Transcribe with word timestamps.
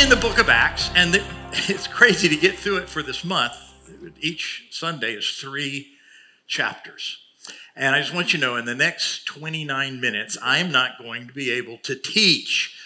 in 0.00 0.10
the 0.10 0.16
book 0.16 0.38
of 0.38 0.50
Acts, 0.50 0.90
and 0.94 1.14
it's 1.52 1.86
crazy 1.86 2.28
to 2.28 2.36
get 2.36 2.58
through 2.58 2.76
it 2.76 2.88
for 2.88 3.02
this 3.02 3.24
month. 3.24 3.54
Each 4.20 4.68
Sunday 4.70 5.14
is 5.14 5.26
three 5.30 5.86
chapters. 6.46 7.16
And 7.74 7.96
I 7.96 8.00
just 8.00 8.12
want 8.12 8.34
you 8.34 8.38
to 8.38 8.44
know 8.44 8.56
in 8.56 8.66
the 8.66 8.74
next 8.74 9.24
29 9.24 9.98
minutes, 9.98 10.36
I'm 10.42 10.70
not 10.70 10.98
going 10.98 11.26
to 11.28 11.32
be 11.32 11.50
able 11.50 11.78
to 11.78 11.94
teach 11.94 12.76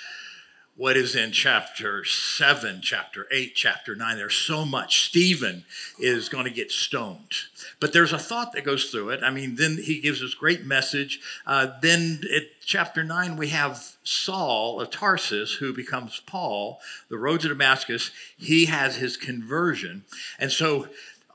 what 0.81 0.97
is 0.97 1.15
in 1.15 1.31
chapter 1.31 2.03
7, 2.07 2.81
chapter 2.83 3.27
8, 3.31 3.55
chapter 3.55 3.95
9. 3.95 4.17
There's 4.17 4.35
so 4.35 4.65
much. 4.65 5.05
Stephen 5.05 5.67
is 5.99 6.31
going 6.31 6.47
to 6.47 6.51
get 6.51 6.73
stoned. 6.73 7.35
But 7.81 7.93
there's 7.93 8.15
a 8.15 8.19
thought 8.19 8.55
that 8.55 8.65
goes 8.65 8.91
through 8.91 9.11
it. 9.11 9.23
I 9.23 9.29
mean, 9.29 9.57
then 9.57 9.77
he 9.77 10.01
gives 10.01 10.23
this 10.23 10.33
great 10.33 10.65
message. 10.65 11.21
Uh, 11.47 11.73
then 11.83 12.23
at 12.35 12.45
chapter 12.65 13.05
9, 13.05 13.37
we 13.37 13.49
have 13.49 13.99
Saul 14.05 14.81
of 14.81 14.91
Tarsus, 14.91 15.53
who 15.53 15.75
becomes 15.75 16.23
Paul, 16.25 16.81
the 17.11 17.19
road 17.19 17.43
to 17.43 17.49
Damascus. 17.49 18.11
He 18.39 18.65
has 18.65 18.97
his 18.97 19.19
conversion. 19.19 20.05
And 20.39 20.51
so 20.51 20.89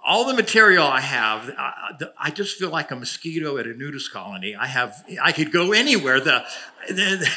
all 0.04 0.26
the 0.26 0.34
material 0.34 0.88
I 0.88 1.02
have, 1.02 1.54
I, 2.18 2.32
just 2.32 2.58
feel 2.58 2.72
like 2.72 2.90
a 2.90 2.96
mosquito 2.96 3.60
at 3.60 3.68
a 3.68 3.76
nudist 3.76 4.12
colony. 4.12 4.56
I 4.56 4.66
have, 4.66 5.06
I 5.22 5.32
could 5.32 5.52
go 5.52 5.72
anywhere. 5.72 6.20
The, 6.20 6.46
the 6.88 7.32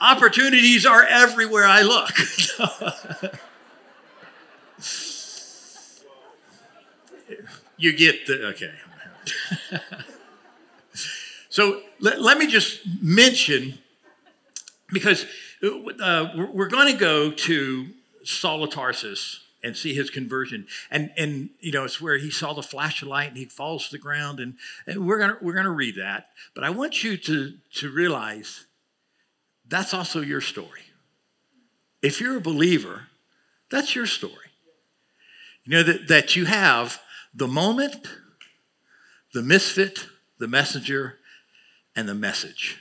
opportunities 0.00 0.86
are 0.86 1.04
everywhere 1.04 1.66
I 1.66 1.82
look. 1.82 2.10
you 7.76 7.92
get 7.92 8.26
the 8.26 8.46
okay. 8.48 8.72
so 11.48 11.82
let, 12.00 12.20
let, 12.20 12.38
me 12.38 12.46
just 12.46 12.80
mention 13.02 13.78
because 14.88 15.24
uh, 15.62 16.28
we're, 16.52 16.68
going 16.68 16.92
to 16.92 16.98
go 16.98 17.30
to 17.30 17.88
Saul 18.24 18.64
of 18.64 18.70
Tarsus 18.70 19.40
and 19.62 19.76
see 19.76 19.94
his 19.94 20.10
conversion. 20.10 20.66
And 20.90 21.10
and 21.16 21.50
you 21.60 21.72
know, 21.72 21.84
it's 21.84 22.00
where 22.00 22.18
he 22.18 22.30
saw 22.30 22.52
the 22.52 22.62
flash 22.62 23.02
of 23.02 23.08
light 23.08 23.28
and 23.28 23.36
he 23.36 23.44
falls 23.44 23.86
to 23.86 23.92
the 23.92 23.98
ground. 23.98 24.40
And, 24.40 24.54
and 24.86 25.06
we're 25.06 25.18
gonna 25.18 25.36
we're 25.40 25.54
gonna 25.54 25.70
read 25.70 25.96
that. 25.96 26.30
But 26.54 26.64
I 26.64 26.70
want 26.70 27.04
you 27.04 27.16
to 27.18 27.54
to 27.74 27.90
realize 27.90 28.66
that's 29.70 29.94
also 29.94 30.20
your 30.20 30.40
story. 30.40 30.82
If 32.02 32.20
you're 32.20 32.36
a 32.36 32.40
believer, 32.40 33.06
that's 33.70 33.94
your 33.94 34.06
story. 34.06 34.34
You 35.64 35.72
know 35.72 35.82
that, 35.84 36.08
that 36.08 36.36
you 36.36 36.46
have 36.46 37.00
the 37.32 37.46
moment, 37.46 38.06
the 39.32 39.42
misfit, 39.42 40.06
the 40.38 40.48
messenger, 40.48 41.18
and 41.94 42.08
the 42.08 42.14
message. 42.14 42.78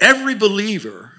Every 0.00 0.34
believer 0.34 1.12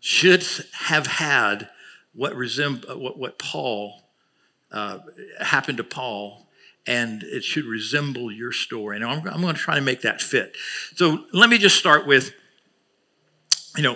should 0.00 0.46
have 0.72 1.06
had 1.06 1.68
what, 2.14 2.32
resemb- 2.34 2.98
what, 2.98 3.18
what 3.18 3.38
Paul 3.38 4.02
uh, 4.70 5.00
happened 5.40 5.78
to 5.78 5.84
Paul, 5.84 6.46
and 6.86 7.22
it 7.22 7.44
should 7.44 7.64
resemble 7.64 8.30
your 8.30 8.52
story. 8.52 8.96
And 8.96 9.04
I'm, 9.04 9.26
I'm 9.28 9.40
going 9.40 9.54
to 9.54 9.60
try 9.60 9.74
to 9.74 9.80
make 9.80 10.02
that 10.02 10.22
fit. 10.22 10.56
So 10.94 11.24
let 11.32 11.50
me 11.50 11.58
just 11.58 11.76
start 11.76 12.06
with 12.06 12.32
you 13.78 13.84
know, 13.84 13.94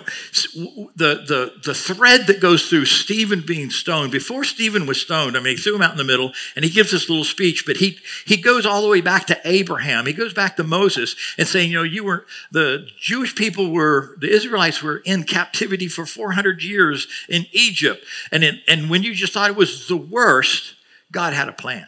the, 0.95 1.25
the, 1.27 1.53
the 1.61 1.73
thread 1.73 2.27
that 2.27 2.39
goes 2.39 2.69
through 2.69 2.85
Stephen 2.85 3.43
being 3.45 3.69
stoned, 3.69 4.13
before 4.13 4.45
Stephen 4.45 4.85
was 4.85 5.01
stoned, 5.01 5.35
I 5.35 5.41
mean, 5.41 5.57
he 5.57 5.61
threw 5.61 5.75
him 5.75 5.81
out 5.81 5.91
in 5.91 5.97
the 5.97 6.05
middle 6.05 6.31
and 6.55 6.63
he 6.63 6.71
gives 6.71 6.91
this 6.91 7.09
little 7.09 7.25
speech, 7.25 7.65
but 7.65 7.75
he, 7.75 7.99
he 8.25 8.37
goes 8.37 8.65
all 8.65 8.81
the 8.81 8.87
way 8.87 9.01
back 9.01 9.27
to 9.27 9.39
Abraham. 9.43 10.05
He 10.05 10.13
goes 10.13 10.33
back 10.33 10.55
to 10.55 10.63
Moses 10.63 11.17
and 11.37 11.45
saying, 11.45 11.69
you 11.69 11.79
know, 11.79 11.83
you 11.83 12.05
were, 12.05 12.25
the 12.49 12.87
Jewish 12.97 13.35
people 13.35 13.71
were, 13.71 14.15
the 14.21 14.33
Israelites 14.33 14.81
were 14.81 14.99
in 14.99 15.25
captivity 15.25 15.89
for 15.89 16.05
400 16.05 16.63
years 16.63 17.05
in 17.27 17.45
Egypt. 17.51 18.05
And, 18.31 18.45
it, 18.45 18.61
and 18.69 18.89
when 18.89 19.03
you 19.03 19.13
just 19.13 19.33
thought 19.33 19.49
it 19.49 19.57
was 19.57 19.89
the 19.89 19.97
worst, 19.97 20.75
God 21.11 21.33
had 21.33 21.49
a 21.49 21.53
plan. 21.53 21.87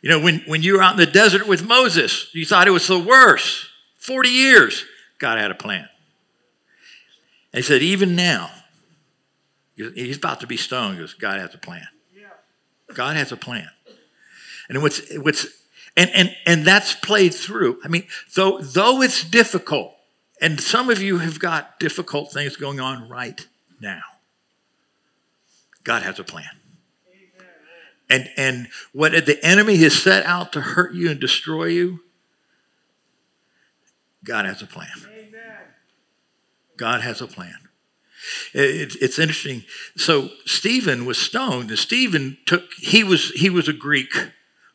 You 0.00 0.10
know, 0.10 0.20
when, 0.20 0.42
when 0.46 0.62
you 0.62 0.74
were 0.74 0.82
out 0.82 0.92
in 0.92 1.00
the 1.00 1.06
desert 1.06 1.48
with 1.48 1.66
Moses, 1.66 2.32
you 2.32 2.46
thought 2.46 2.68
it 2.68 2.72
was 2.72 2.86
the 2.86 3.00
worst. 3.00 3.66
40 3.96 4.28
years, 4.28 4.84
God 5.18 5.38
had 5.38 5.50
a 5.50 5.56
plan. 5.56 5.88
And 7.52 7.62
he 7.62 7.62
said, 7.62 7.82
even 7.82 8.16
now, 8.16 8.50
he's 9.76 10.16
about 10.16 10.40
to 10.40 10.46
be 10.46 10.56
stoned 10.56 10.98
because 10.98 11.14
God 11.14 11.38
has 11.38 11.54
a 11.54 11.58
plan. 11.58 11.86
God 12.94 13.16
has 13.16 13.32
a 13.32 13.36
plan. 13.36 13.68
And 14.68 14.82
what's, 14.82 15.00
what's 15.16 15.46
and, 15.96 16.10
and, 16.14 16.36
and 16.46 16.64
that's 16.64 16.94
played 16.94 17.34
through. 17.34 17.78
I 17.84 17.88
mean, 17.88 18.06
though, 18.34 18.58
though 18.60 19.02
it's 19.02 19.24
difficult, 19.24 19.94
and 20.40 20.60
some 20.60 20.90
of 20.90 21.02
you 21.02 21.18
have 21.18 21.38
got 21.38 21.78
difficult 21.78 22.32
things 22.32 22.56
going 22.56 22.80
on 22.80 23.08
right 23.08 23.46
now, 23.80 24.02
God 25.84 26.02
has 26.02 26.18
a 26.18 26.24
plan. 26.24 26.48
And, 28.08 28.28
and 28.36 28.68
what 28.92 29.12
the 29.12 29.38
enemy 29.42 29.76
has 29.78 29.94
set 29.94 30.24
out 30.26 30.52
to 30.52 30.60
hurt 30.60 30.92
you 30.92 31.10
and 31.10 31.18
destroy 31.18 31.66
you, 31.66 32.00
God 34.24 34.44
has 34.44 34.60
a 34.62 34.66
plan. 34.66 34.90
God 36.82 37.02
has 37.02 37.20
a 37.20 37.28
plan. 37.28 37.68
It, 38.52 38.96
it's 39.00 39.20
interesting. 39.20 39.62
So 39.96 40.30
Stephen 40.46 41.06
was 41.06 41.16
stoned, 41.16 41.70
and 41.70 41.78
Stephen 41.78 42.38
took. 42.44 42.64
He 42.76 43.04
was 43.04 43.30
he 43.30 43.48
was 43.48 43.68
a 43.68 43.72
Greek 43.72 44.12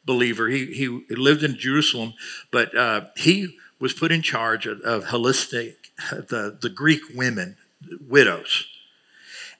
believer. 0.05 0.47
He 0.47 0.67
he 0.67 0.87
lived 1.13 1.43
in 1.43 1.57
Jerusalem, 1.57 2.13
but 2.49 2.73
uh, 2.77 3.07
he 3.17 3.57
was 3.81 3.91
put 3.91 4.13
in 4.13 4.21
charge 4.21 4.65
of, 4.65 4.79
of 4.83 5.09
Hellenistic 5.09 5.91
the 6.09 6.57
the 6.61 6.69
Greek 6.69 7.01
women 7.13 7.57
widows, 7.99 8.67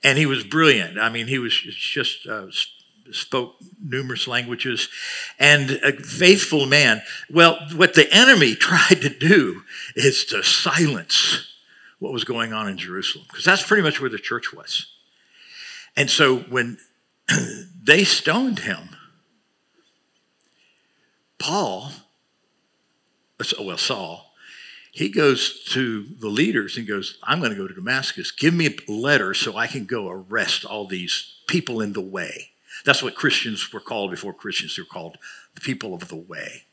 and 0.01 0.17
he 0.17 0.25
was 0.25 0.45
brilliant. 0.45 0.97
I 0.97 1.09
mean, 1.09 1.27
he 1.27 1.39
was 1.39 1.53
just. 1.53 2.25
Uh, 2.25 2.47
spoke 3.13 3.55
numerous 3.81 4.27
languages 4.27 4.89
and 5.39 5.71
a 5.81 5.93
faithful 5.93 6.65
man. 6.65 7.01
Well, 7.31 7.57
what 7.73 7.93
the 7.93 8.13
enemy 8.13 8.53
tried 8.69 9.01
to 9.01 9.07
do 9.07 9.61
is 9.95 10.25
to 10.25 10.43
silence 10.43 11.47
what 11.99 12.13
was 12.13 12.23
going 12.23 12.53
on 12.53 12.67
in 12.67 12.77
Jerusalem, 12.77 13.25
because 13.27 13.45
that's 13.45 13.63
pretty 13.63 13.83
much 13.83 13.99
where 13.99 14.09
the 14.09 14.19
church 14.19 14.53
was. 14.53 14.87
And 15.95 16.09
so 16.09 16.37
when 16.39 16.77
they 17.83 18.03
stoned 18.03 18.59
him, 18.59 18.89
Paul, 21.39 21.91
well, 23.59 23.77
Saul, 23.77 24.33
he 24.91 25.09
goes 25.09 25.63
to 25.65 26.03
the 26.19 26.27
leaders 26.27 26.77
and 26.77 26.87
goes, 26.87 27.19
I'm 27.23 27.39
going 27.39 27.51
to 27.51 27.57
go 27.57 27.67
to 27.67 27.73
Damascus. 27.73 28.31
Give 28.31 28.53
me 28.53 28.67
a 28.67 28.91
letter 28.91 29.33
so 29.33 29.55
I 29.55 29.67
can 29.67 29.85
go 29.85 30.09
arrest 30.09 30.65
all 30.65 30.87
these 30.87 31.35
people 31.47 31.81
in 31.81 31.93
the 31.93 32.01
way. 32.01 32.51
That's 32.83 33.03
what 33.03 33.15
Christians 33.15 33.71
were 33.71 33.79
called 33.79 34.11
before 34.11 34.33
Christians 34.33 34.75
They 34.75 34.81
were 34.81 34.87
called 34.87 35.17
the 35.55 35.61
people 35.61 35.93
of 35.93 36.07
the 36.07 36.15
way. 36.15 36.63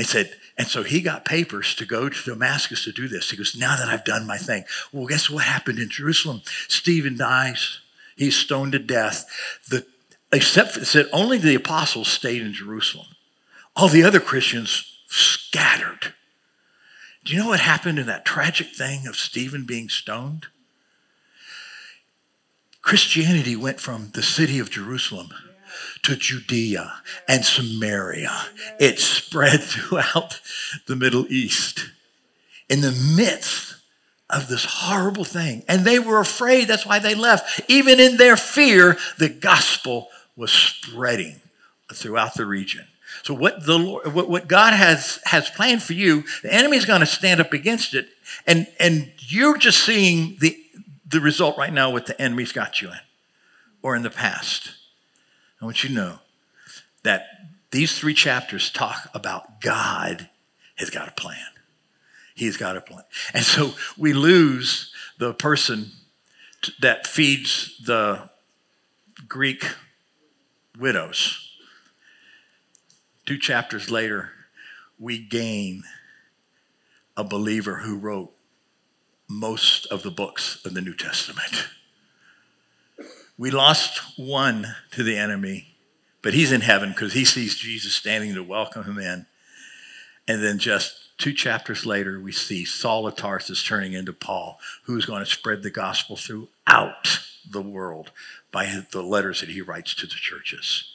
He 0.00 0.06
said, 0.06 0.32
and 0.56 0.66
so 0.66 0.82
he 0.82 1.02
got 1.02 1.26
papers 1.26 1.74
to 1.74 1.84
go 1.84 2.08
to 2.08 2.24
Damascus 2.24 2.84
to 2.84 2.92
do 2.92 3.06
this. 3.06 3.30
He 3.30 3.36
goes, 3.36 3.54
now 3.54 3.76
that 3.76 3.88
I've 3.88 4.02
done 4.02 4.26
my 4.26 4.38
thing. 4.38 4.64
Well, 4.92 5.04
guess 5.04 5.28
what 5.28 5.44
happened 5.44 5.78
in 5.78 5.90
Jerusalem? 5.90 6.40
Stephen 6.68 7.18
dies. 7.18 7.80
He's 8.16 8.34
stoned 8.34 8.72
to 8.72 8.78
death. 8.78 9.26
The, 9.68 9.84
except 10.32 10.72
for, 10.72 10.80
it 10.80 10.86
said 10.86 11.10
only 11.12 11.36
the 11.36 11.54
apostles 11.54 12.08
stayed 12.08 12.40
in 12.40 12.54
Jerusalem. 12.54 13.08
All 13.76 13.88
the 13.88 14.02
other 14.02 14.20
Christians 14.20 14.90
scattered. 15.06 16.14
Do 17.22 17.34
you 17.34 17.40
know 17.40 17.48
what 17.48 17.60
happened 17.60 17.98
in 17.98 18.06
that 18.06 18.24
tragic 18.24 18.68
thing 18.68 19.06
of 19.06 19.16
Stephen 19.16 19.66
being 19.66 19.90
stoned? 19.90 20.46
Christianity 22.80 23.54
went 23.54 23.80
from 23.80 24.12
the 24.14 24.22
city 24.22 24.58
of 24.58 24.70
Jerusalem 24.70 25.28
to 26.02 26.16
Judea 26.16 26.92
and 27.28 27.44
Samaria. 27.44 28.32
It 28.78 28.98
spread 28.98 29.62
throughout 29.62 30.40
the 30.86 30.96
Middle 30.96 31.26
East 31.30 31.90
in 32.68 32.80
the 32.80 32.92
midst 33.16 33.76
of 34.30 34.48
this 34.48 34.64
horrible 34.64 35.24
thing. 35.24 35.64
And 35.68 35.84
they 35.84 35.98
were 35.98 36.20
afraid. 36.20 36.68
That's 36.68 36.86
why 36.86 37.00
they 37.00 37.14
left. 37.14 37.62
Even 37.68 38.00
in 38.00 38.16
their 38.16 38.36
fear, 38.36 38.96
the 39.18 39.28
gospel 39.28 40.08
was 40.36 40.52
spreading 40.52 41.40
throughout 41.92 42.34
the 42.34 42.46
region. 42.46 42.86
So 43.22 43.34
what 43.34 43.66
the 43.66 43.78
Lord, 43.78 44.14
what, 44.14 44.30
what 44.30 44.48
God 44.48 44.72
has 44.72 45.20
has 45.24 45.50
planned 45.50 45.82
for 45.82 45.92
you, 45.92 46.24
the 46.42 46.52
enemy 46.52 46.76
is 46.76 46.86
going 46.86 47.00
to 47.00 47.06
stand 47.06 47.40
up 47.40 47.52
against 47.52 47.92
it, 47.94 48.08
and 48.46 48.66
and 48.78 49.12
you're 49.18 49.58
just 49.58 49.84
seeing 49.84 50.36
the 50.40 50.56
the 51.06 51.20
result 51.20 51.58
right 51.58 51.72
now. 51.72 51.90
What 51.90 52.06
the 52.06 52.20
enemy's 52.20 52.52
got 52.52 52.80
you 52.80 52.88
in, 52.88 53.00
or 53.82 53.96
in 53.96 54.02
the 54.02 54.10
past. 54.10 54.72
I 55.60 55.64
want 55.64 55.82
you 55.82 55.90
to 55.90 55.94
know 55.94 56.18
that 57.02 57.26
these 57.70 57.98
three 57.98 58.14
chapters 58.14 58.70
talk 58.70 59.08
about 59.14 59.60
God 59.60 60.28
has 60.76 60.90
got 60.90 61.08
a 61.08 61.12
plan. 61.12 61.36
He's 62.34 62.56
got 62.56 62.76
a 62.76 62.80
plan. 62.80 63.04
And 63.34 63.44
so 63.44 63.72
we 63.98 64.12
lose 64.12 64.92
the 65.18 65.34
person 65.34 65.92
that 66.80 67.06
feeds 67.06 67.78
the 67.84 68.30
Greek 69.28 69.64
widows. 70.78 71.50
Two 73.26 73.38
chapters 73.38 73.90
later, 73.90 74.32
we 74.98 75.18
gain 75.18 75.82
a 77.16 77.24
believer 77.24 77.76
who 77.76 77.98
wrote 77.98 78.32
most 79.28 79.86
of 79.86 80.02
the 80.02 80.10
books 80.10 80.64
of 80.64 80.74
the 80.74 80.80
New 80.80 80.94
Testament. 80.94 81.68
We 83.40 83.50
lost 83.50 84.18
one 84.18 84.76
to 84.90 85.02
the 85.02 85.16
enemy, 85.16 85.74
but 86.20 86.34
he's 86.34 86.52
in 86.52 86.60
heaven 86.60 86.90
because 86.90 87.14
he 87.14 87.24
sees 87.24 87.54
Jesus 87.56 87.94
standing 87.94 88.34
to 88.34 88.42
welcome 88.42 88.84
him 88.84 88.98
in. 88.98 89.24
And 90.28 90.44
then 90.44 90.58
just 90.58 91.16
two 91.16 91.32
chapters 91.32 91.86
later, 91.86 92.20
we 92.20 92.32
see 92.32 92.66
Saul 92.66 93.06
of 93.06 93.16
Tarsus 93.16 93.64
turning 93.64 93.94
into 93.94 94.12
Paul, 94.12 94.60
who's 94.82 95.06
going 95.06 95.24
to 95.24 95.30
spread 95.30 95.62
the 95.62 95.70
gospel 95.70 96.16
throughout 96.16 97.22
the 97.50 97.62
world 97.62 98.10
by 98.52 98.84
the 98.90 99.02
letters 99.02 99.40
that 99.40 99.48
he 99.48 99.62
writes 99.62 99.94
to 99.94 100.06
the 100.06 100.16
churches. 100.16 100.92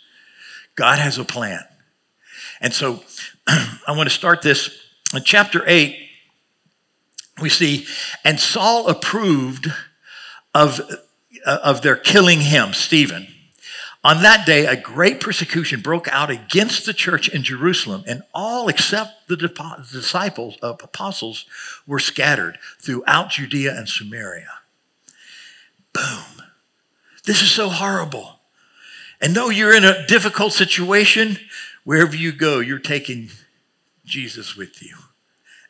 God 0.76 1.00
has 1.00 1.18
a 1.18 1.26
plan. 1.26 1.66
And 2.62 2.76
so 2.76 3.02
I 3.48 3.80
want 3.88 4.08
to 4.08 4.16
start 4.16 4.44
this 4.44 4.70
in 5.16 5.24
chapter 5.24 5.64
8. 5.66 5.98
We 7.42 7.50
see, 7.50 7.88
and 8.24 8.40
Saul 8.40 8.88
approved 8.88 9.74
of, 10.54 10.80
Uh, 11.46 11.60
of 11.62 11.84
their 11.84 11.96
killing 11.96 12.42
him, 12.42 12.74
Stephen. 12.74 13.28
On 14.04 14.24
that 14.24 14.48
day, 14.48 14.66
a 14.66 14.76
great 14.76 15.22
persecution 15.22 15.80
broke 15.80 16.08
out 16.08 16.32
against 16.32 16.88
the 16.88 16.94
church 16.94 17.30
in 17.30 17.44
Jerusalem, 17.44 18.04
and 18.08 18.24
all 18.34 18.68
except 18.68 19.28
the 19.28 19.38
disciples 19.38 20.58
of 20.64 20.80
apostles 20.84 21.46
were 21.86 22.00
scattered 22.00 22.58
throughout 22.80 23.30
Judea 23.30 23.76
and 23.78 23.88
Samaria. 23.88 24.50
Boom. 25.94 26.44
This 27.26 27.44
is 27.44 27.52
so 27.52 27.70
horrible. 27.70 28.40
And 29.22 29.36
though 29.36 29.50
you're 29.50 29.76
in 29.76 29.86
a 29.86 30.06
difficult 30.08 30.54
situation, 30.54 31.38
wherever 31.84 32.16
you 32.16 32.32
go, 32.32 32.60
you're 32.60 32.80
taking 32.80 33.30
Jesus 34.04 34.56
with 34.56 34.82
you. 34.82 34.96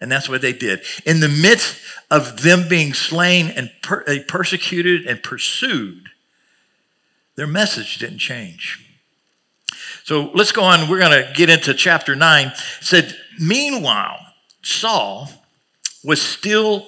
And 0.06 0.12
that's 0.12 0.30
what 0.30 0.42
they 0.42 0.54
did. 0.54 0.84
In 1.04 1.20
the 1.20 1.28
midst 1.28 1.82
of 2.12 2.44
them 2.44 2.68
being 2.70 2.94
slain 2.94 3.48
and 3.48 3.72
per- 3.82 4.04
uh, 4.08 4.18
persecuted 4.28 5.08
and 5.08 5.24
pursued, 5.24 6.10
their 7.36 7.48
message 7.48 7.98
didn't 7.98 8.20
change. 8.20 8.88
So 10.04 10.30
let's 10.36 10.52
go 10.52 10.62
on. 10.62 10.88
We're 10.88 11.00
going 11.00 11.26
to 11.26 11.34
get 11.34 11.50
into 11.50 11.74
chapter 11.74 12.16
9. 12.16 12.50
It 12.50 12.54
said, 12.82 13.18
Meanwhile, 13.40 14.20
Saul 14.62 15.28
was 16.04 16.22
still 16.22 16.88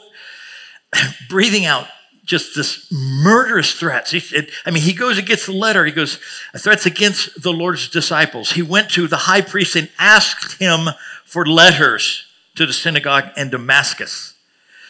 breathing 1.27 1.65
out 1.65 1.87
just 2.23 2.55
this 2.55 2.87
murderous 2.91 3.73
threats. 3.73 4.11
He, 4.11 4.19
it, 4.37 4.51
I 4.63 4.69
mean, 4.69 4.83
he 4.83 4.93
goes 4.93 5.19
gets 5.21 5.47
the 5.47 5.53
letter. 5.53 5.85
He 5.85 5.91
goes, 5.91 6.19
uh, 6.53 6.59
threats 6.59 6.85
against 6.85 7.41
the 7.41 7.51
Lord's 7.51 7.89
disciples. 7.89 8.51
He 8.51 8.61
went 8.61 8.91
to 8.91 9.07
the 9.07 9.17
high 9.17 9.41
priest 9.41 9.75
and 9.75 9.89
asked 9.97 10.59
him 10.59 10.89
for 11.25 11.47
letters 11.47 12.26
to 12.57 12.65
the 12.65 12.73
synagogue 12.73 13.29
in 13.37 13.49
Damascus 13.49 14.33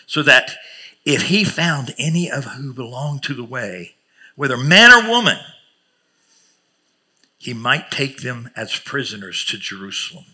so 0.05 0.23
that 0.23 0.55
if 1.05 1.23
he 1.23 1.43
found 1.43 1.93
any 1.97 2.31
of 2.31 2.45
who 2.45 2.73
belonged 2.73 3.23
to 3.23 3.33
the 3.33 3.43
way, 3.43 3.95
whether 4.35 4.57
man 4.57 4.91
or 4.91 5.09
woman, 5.09 5.37
he 7.37 7.53
might 7.53 7.91
take 7.91 8.21
them 8.21 8.49
as 8.55 8.77
prisoners 8.77 9.45
to 9.45 9.57
Jerusalem. 9.57 10.25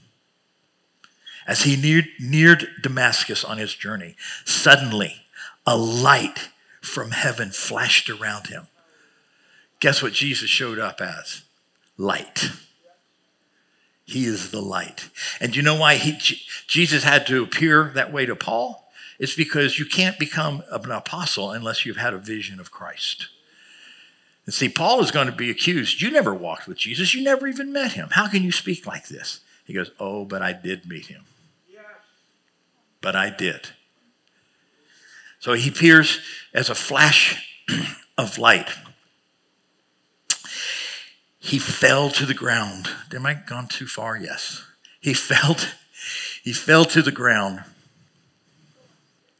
As 1.45 1.63
he 1.63 1.75
neared, 1.75 2.07
neared 2.19 2.67
Damascus 2.81 3.43
on 3.43 3.57
his 3.57 3.75
journey, 3.75 4.15
suddenly 4.45 5.23
a 5.65 5.75
light 5.75 6.49
from 6.81 7.11
heaven 7.11 7.51
flashed 7.51 8.09
around 8.09 8.47
him. 8.47 8.67
Guess 9.79 10.01
what 10.01 10.13
Jesus 10.13 10.49
showed 10.49 10.79
up 10.79 11.01
as? 11.01 11.43
Light. 11.97 12.49
He 14.13 14.25
is 14.25 14.51
the 14.51 14.61
light. 14.61 15.09
And 15.41 15.55
you 15.55 15.63
know 15.63 15.73
why 15.73 15.95
he, 15.95 16.11
Jesus 16.67 17.03
had 17.03 17.25
to 17.25 17.41
appear 17.41 17.91
that 17.95 18.13
way 18.13 18.27
to 18.27 18.35
Paul? 18.35 18.91
It's 19.17 19.35
because 19.35 19.79
you 19.79 19.85
can't 19.85 20.19
become 20.19 20.61
an 20.69 20.91
apostle 20.91 21.49
unless 21.49 21.83
you've 21.83 21.97
had 21.97 22.13
a 22.13 22.19
vision 22.19 22.59
of 22.59 22.69
Christ. 22.69 23.29
And 24.45 24.53
see, 24.53 24.69
Paul 24.69 25.01
is 25.01 25.09
going 25.09 25.25
to 25.25 25.33
be 25.33 25.49
accused. 25.49 25.99
You 25.99 26.11
never 26.11 26.31
walked 26.31 26.67
with 26.67 26.77
Jesus. 26.77 27.15
You 27.15 27.23
never 27.23 27.47
even 27.47 27.73
met 27.73 27.93
him. 27.93 28.09
How 28.11 28.27
can 28.27 28.43
you 28.43 28.51
speak 28.51 28.85
like 28.85 29.07
this? 29.07 29.39
He 29.65 29.73
goes, 29.73 29.89
Oh, 29.99 30.25
but 30.25 30.43
I 30.43 30.53
did 30.53 30.87
meet 30.87 31.07
him. 31.07 31.23
But 33.01 33.15
I 33.15 33.31
did. 33.31 33.69
So 35.39 35.53
he 35.53 35.69
appears 35.69 36.19
as 36.53 36.69
a 36.69 36.75
flash 36.75 37.65
of 38.17 38.37
light. 38.37 38.69
He 41.43 41.59
fell 41.59 42.09
to 42.11 42.25
the 42.25 42.33
ground. 42.33 42.87
Am 43.13 43.25
I 43.25 43.33
gone 43.33 43.67
too 43.67 43.85
far? 43.85 44.15
Yes. 44.15 44.63
He 45.01 45.13
fell, 45.13 45.57
he 46.41 46.53
fell 46.53 46.85
to 46.85 47.01
the 47.01 47.11
ground. 47.11 47.65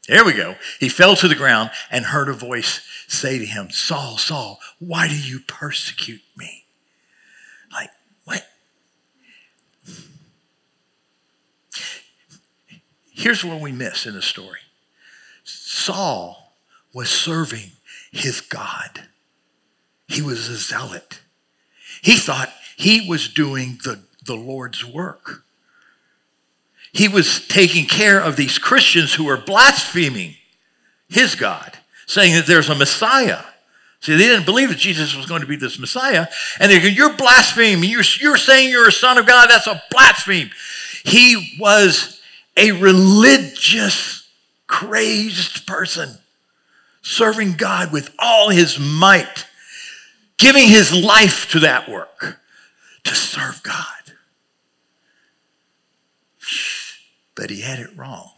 There 0.06 0.22
we 0.22 0.34
go. 0.34 0.56
He 0.78 0.90
fell 0.90 1.16
to 1.16 1.28
the 1.28 1.34
ground 1.34 1.70
and 1.90 2.04
heard 2.04 2.28
a 2.28 2.34
voice 2.34 2.86
say 3.08 3.38
to 3.38 3.46
him, 3.46 3.70
Saul, 3.70 4.18
Saul, 4.18 4.60
why 4.78 5.08
do 5.08 5.18
you 5.18 5.40
persecute 5.40 6.20
me? 6.36 6.66
Like, 7.72 7.88
what? 8.24 8.46
Here's 13.12 13.42
what 13.42 13.62
we 13.62 13.72
miss 13.72 14.04
in 14.04 14.12
the 14.12 14.20
story 14.20 14.60
Saul 15.42 16.52
was 16.92 17.08
serving 17.08 17.72
his 18.12 18.42
God. 18.42 19.08
He 20.06 20.20
was 20.20 20.50
a 20.50 20.56
zealot. 20.56 21.20
He 22.04 22.16
thought 22.16 22.52
he 22.76 23.08
was 23.08 23.28
doing 23.28 23.78
the, 23.82 23.98
the 24.26 24.36
Lord's 24.36 24.84
work. 24.84 25.42
He 26.92 27.08
was 27.08 27.48
taking 27.48 27.86
care 27.86 28.20
of 28.20 28.36
these 28.36 28.58
Christians 28.58 29.14
who 29.14 29.24
were 29.24 29.38
blaspheming 29.38 30.34
his 31.08 31.34
God, 31.34 31.78
saying 32.06 32.34
that 32.34 32.46
there's 32.46 32.68
a 32.68 32.74
Messiah. 32.74 33.42
See, 34.00 34.12
they 34.12 34.24
didn't 34.24 34.44
believe 34.44 34.68
that 34.68 34.76
Jesus 34.76 35.16
was 35.16 35.24
going 35.24 35.40
to 35.40 35.46
be 35.46 35.56
this 35.56 35.78
Messiah. 35.78 36.26
And 36.60 36.70
they 36.70 36.78
go, 36.78 36.88
You're 36.88 37.14
blaspheming. 37.14 37.88
You're, 37.88 38.04
you're 38.20 38.36
saying 38.36 38.68
you're 38.68 38.88
a 38.88 38.92
son 38.92 39.16
of 39.16 39.26
God. 39.26 39.48
That's 39.48 39.66
a 39.66 39.82
blaspheme. 39.90 40.50
He 41.04 41.56
was 41.58 42.20
a 42.54 42.72
religious 42.72 44.28
crazed 44.66 45.66
person, 45.66 46.18
serving 47.00 47.54
God 47.54 47.94
with 47.94 48.14
all 48.18 48.50
his 48.50 48.78
might, 48.78 49.46
giving 50.38 50.68
his 50.68 50.92
life 50.92 51.50
to 51.50 51.60
that 51.60 51.88
work, 51.88 52.40
to 53.04 53.14
serve 53.14 53.62
God. 53.62 53.86
But 57.34 57.50
he 57.50 57.62
had 57.62 57.78
it 57.78 57.96
wrong. 57.96 58.30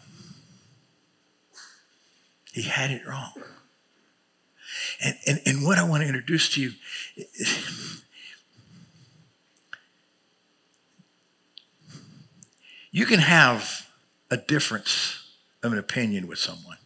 He 2.53 2.63
had 2.63 2.91
it 2.91 3.03
wrong. 3.07 3.33
And, 5.05 5.15
and, 5.27 5.41
and 5.45 5.65
what 5.65 5.79
I 5.79 5.85
want 5.85 6.03
to 6.03 6.07
introduce 6.07 6.49
to 6.55 6.61
you 6.63 6.73
you 12.91 13.05
can 13.05 13.21
have 13.21 13.91
a 14.31 14.39
difference 14.39 15.23
of 15.63 15.73
an 15.73 15.79
opinion 15.79 16.27
with 16.27 16.39
someone. 16.39 16.79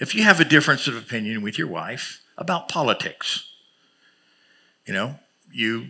If 0.00 0.14
you 0.14 0.22
have 0.22 0.38
a 0.38 0.44
difference 0.44 0.86
of 0.86 0.94
opinion 0.94 1.40
with 1.40 1.56
your 1.58 1.68
wife 1.68 2.20
about 2.36 2.68
politics, 2.68 3.50
you 4.86 4.94
know, 4.94 5.18
you 5.52 5.88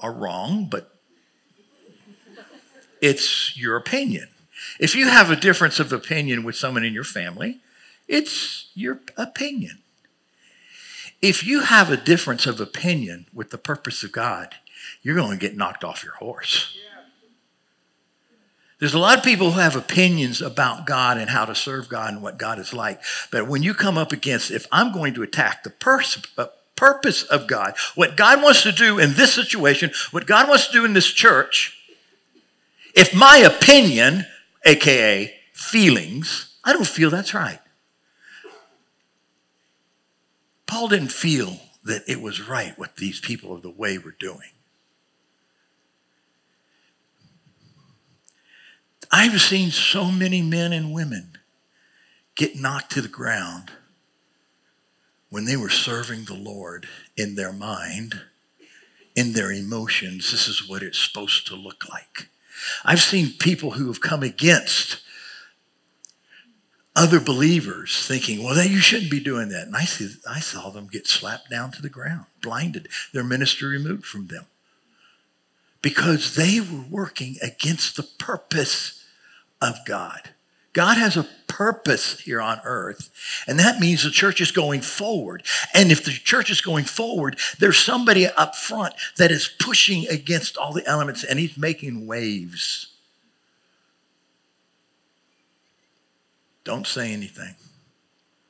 are 0.00 0.12
wrong, 0.12 0.68
but 0.70 0.92
it's 3.00 3.56
your 3.56 3.76
opinion. 3.76 4.28
If 4.78 4.94
you 4.94 5.08
have 5.08 5.30
a 5.30 5.36
difference 5.36 5.80
of 5.80 5.92
opinion 5.92 6.44
with 6.44 6.56
someone 6.56 6.84
in 6.84 6.92
your 6.92 7.04
family, 7.04 7.60
it's 8.08 8.70
your 8.74 9.00
opinion. 9.16 9.78
If 11.22 11.44
you 11.44 11.60
have 11.60 11.90
a 11.90 11.96
difference 11.96 12.46
of 12.46 12.60
opinion 12.60 13.26
with 13.32 13.50
the 13.50 13.58
purpose 13.58 14.02
of 14.02 14.12
God, 14.12 14.54
you're 15.02 15.16
going 15.16 15.38
to 15.38 15.48
get 15.48 15.56
knocked 15.56 15.82
off 15.82 16.04
your 16.04 16.14
horse. 16.14 16.76
There's 18.78 18.94
a 18.94 18.98
lot 18.98 19.16
of 19.16 19.24
people 19.24 19.52
who 19.52 19.60
have 19.60 19.74
opinions 19.74 20.42
about 20.42 20.86
God 20.86 21.16
and 21.16 21.30
how 21.30 21.46
to 21.46 21.54
serve 21.54 21.88
God 21.88 22.12
and 22.12 22.22
what 22.22 22.38
God 22.38 22.58
is 22.58 22.74
like. 22.74 23.00
But 23.30 23.48
when 23.48 23.62
you 23.62 23.72
come 23.72 23.96
up 23.96 24.12
against, 24.12 24.50
if 24.50 24.66
I'm 24.70 24.92
going 24.92 25.14
to 25.14 25.22
attack 25.22 25.62
the 25.62 25.72
uh, 26.36 26.46
purpose 26.76 27.22
of 27.22 27.46
God, 27.46 27.74
what 27.94 28.18
God 28.18 28.42
wants 28.42 28.62
to 28.64 28.72
do 28.72 28.98
in 28.98 29.14
this 29.14 29.32
situation, 29.32 29.92
what 30.10 30.26
God 30.26 30.48
wants 30.48 30.66
to 30.66 30.72
do 30.72 30.84
in 30.84 30.92
this 30.92 31.10
church, 31.10 31.72
if 32.94 33.14
my 33.14 33.38
opinion, 33.38 34.26
AKA 34.66 35.34
feelings, 35.54 36.54
I 36.62 36.74
don't 36.74 36.86
feel 36.86 37.08
that's 37.08 37.32
right. 37.32 37.60
Paul 40.66 40.88
didn't 40.88 41.12
feel 41.12 41.60
that 41.84 42.02
it 42.06 42.20
was 42.20 42.46
right 42.46 42.78
what 42.78 42.96
these 42.96 43.20
people 43.20 43.54
of 43.54 43.62
the 43.62 43.70
way 43.70 43.96
were 43.96 44.16
doing. 44.18 44.50
I've 49.10 49.40
seen 49.40 49.70
so 49.70 50.10
many 50.10 50.42
men 50.42 50.72
and 50.72 50.92
women 50.92 51.38
get 52.34 52.56
knocked 52.56 52.92
to 52.92 53.00
the 53.00 53.08
ground 53.08 53.72
when 55.30 55.44
they 55.44 55.56
were 55.56 55.70
serving 55.70 56.24
the 56.24 56.34
Lord 56.34 56.86
in 57.16 57.34
their 57.34 57.52
mind, 57.52 58.20
in 59.14 59.32
their 59.32 59.50
emotions. 59.50 60.30
This 60.30 60.48
is 60.48 60.68
what 60.68 60.82
it's 60.82 60.98
supposed 60.98 61.46
to 61.48 61.56
look 61.56 61.88
like. 61.88 62.28
I've 62.84 63.00
seen 63.00 63.32
people 63.38 63.72
who 63.72 63.86
have 63.88 64.00
come 64.00 64.22
against 64.22 65.00
other 66.94 67.20
believers 67.20 68.06
thinking, 68.06 68.42
well, 68.42 68.64
you 68.64 68.78
shouldn't 68.78 69.10
be 69.10 69.20
doing 69.20 69.50
that. 69.50 69.66
And 69.66 69.76
I, 69.76 69.84
see, 69.84 70.14
I 70.28 70.40
saw 70.40 70.70
them 70.70 70.88
get 70.90 71.06
slapped 71.06 71.50
down 71.50 71.70
to 71.72 71.82
the 71.82 71.90
ground, 71.90 72.24
blinded, 72.40 72.88
their 73.12 73.24
ministry 73.24 73.68
removed 73.68 74.06
from 74.06 74.28
them 74.28 74.46
because 75.82 76.34
they 76.34 76.60
were 76.60 76.84
working 76.88 77.36
against 77.42 77.96
the 77.96 78.02
purpose 78.02 78.95
of 79.66 79.84
God. 79.86 80.30
God 80.72 80.98
has 80.98 81.16
a 81.16 81.26
purpose 81.48 82.20
here 82.20 82.42
on 82.42 82.60
earth, 82.62 83.08
and 83.46 83.58
that 83.58 83.80
means 83.80 84.02
the 84.02 84.10
church 84.10 84.42
is 84.42 84.50
going 84.50 84.82
forward. 84.82 85.42
And 85.72 85.90
if 85.90 86.04
the 86.04 86.10
church 86.10 86.50
is 86.50 86.60
going 86.60 86.84
forward, 86.84 87.38
there's 87.58 87.78
somebody 87.78 88.26
up 88.26 88.54
front 88.54 88.92
that 89.16 89.30
is 89.30 89.48
pushing 89.58 90.06
against 90.08 90.58
all 90.58 90.74
the 90.74 90.86
elements 90.86 91.24
and 91.24 91.38
he's 91.38 91.56
making 91.56 92.06
waves. 92.06 92.88
Don't 96.62 96.86
say 96.86 97.10
anything. 97.10 97.54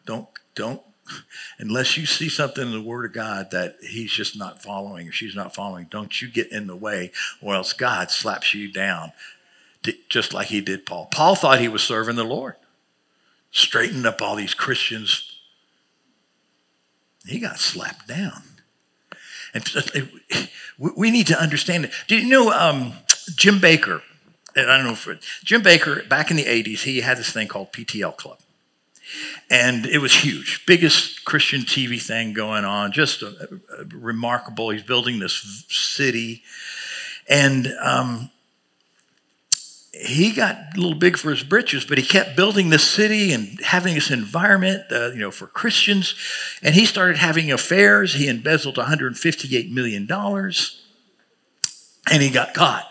Don't, 0.04 0.26
don't, 0.56 0.82
unless 1.60 1.96
you 1.96 2.06
see 2.06 2.28
something 2.28 2.66
in 2.66 2.72
the 2.72 2.82
Word 2.82 3.04
of 3.04 3.12
God 3.12 3.52
that 3.52 3.76
he's 3.82 4.10
just 4.10 4.36
not 4.36 4.60
following 4.60 5.08
or 5.08 5.12
she's 5.12 5.36
not 5.36 5.54
following, 5.54 5.86
don't 5.90 6.20
you 6.20 6.28
get 6.28 6.50
in 6.50 6.66
the 6.66 6.74
way, 6.74 7.12
or 7.40 7.54
else 7.54 7.72
God 7.72 8.10
slaps 8.10 8.52
you 8.52 8.72
down 8.72 9.12
just 10.08 10.32
like 10.32 10.48
he 10.48 10.60
did 10.60 10.86
Paul. 10.86 11.06
Paul 11.06 11.34
thought 11.34 11.60
he 11.60 11.68
was 11.68 11.82
serving 11.82 12.16
the 12.16 12.24
Lord, 12.24 12.56
straightened 13.50 14.06
up 14.06 14.22
all 14.22 14.36
these 14.36 14.54
Christians. 14.54 15.32
He 17.26 17.38
got 17.38 17.58
slapped 17.58 18.06
down. 18.06 18.42
And 19.54 20.10
we 20.78 21.10
need 21.10 21.26
to 21.28 21.40
understand 21.40 21.86
it. 21.86 21.92
Do 22.06 22.16
you 22.16 22.28
know 22.28 22.52
um, 22.52 22.92
Jim 23.34 23.58
Bakker? 23.58 24.02
I 24.56 24.62
don't 24.62 24.84
know 24.84 24.92
if 24.92 25.42
Jim 25.44 25.62
Bakker, 25.62 26.08
back 26.08 26.30
in 26.30 26.36
the 26.36 26.44
80s, 26.44 26.80
he 26.80 27.00
had 27.00 27.18
this 27.18 27.30
thing 27.30 27.48
called 27.48 27.72
PTL 27.72 28.16
Club. 28.16 28.38
And 29.50 29.86
it 29.86 29.98
was 29.98 30.12
huge, 30.12 30.64
biggest 30.66 31.24
Christian 31.24 31.60
TV 31.60 32.02
thing 32.02 32.32
going 32.32 32.64
on, 32.64 32.90
just 32.90 33.22
a, 33.22 33.60
a 33.78 33.84
remarkable. 33.94 34.70
He's 34.70 34.82
building 34.82 35.20
this 35.20 35.64
city. 35.68 36.42
And 37.28 37.68
um, 37.80 38.30
he 39.98 40.32
got 40.32 40.56
a 40.76 40.80
little 40.80 40.98
big 40.98 41.16
for 41.16 41.30
his 41.30 41.42
britches, 41.42 41.84
but 41.84 41.98
he 41.98 42.04
kept 42.04 42.36
building 42.36 42.68
this 42.68 42.88
city 42.88 43.32
and 43.32 43.60
having 43.60 43.94
this 43.94 44.10
environment, 44.10 44.84
uh, 44.90 45.10
you 45.12 45.18
know, 45.18 45.30
for 45.30 45.46
Christians. 45.46 46.14
And 46.62 46.74
he 46.74 46.84
started 46.84 47.16
having 47.16 47.50
affairs. 47.50 48.14
He 48.14 48.28
embezzled 48.28 48.76
158 48.76 49.70
million 49.72 50.06
dollars, 50.06 50.82
and 52.10 52.22
he 52.22 52.30
got 52.30 52.54
caught. 52.54 52.86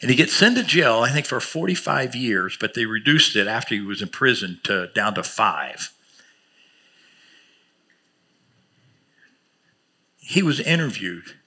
And 0.00 0.10
he 0.10 0.16
gets 0.16 0.32
sent 0.32 0.56
to 0.56 0.62
jail, 0.62 1.00
I 1.00 1.10
think, 1.10 1.26
for 1.26 1.40
45 1.40 2.14
years, 2.14 2.56
but 2.58 2.74
they 2.74 2.86
reduced 2.86 3.34
it 3.34 3.46
after 3.46 3.74
he 3.74 3.80
was 3.80 4.00
in 4.00 4.08
prison 4.08 4.60
to 4.64 4.88
down 4.94 5.14
to 5.14 5.22
five. 5.22 5.92
He 10.18 10.42
was 10.42 10.60
interviewed 10.60 11.37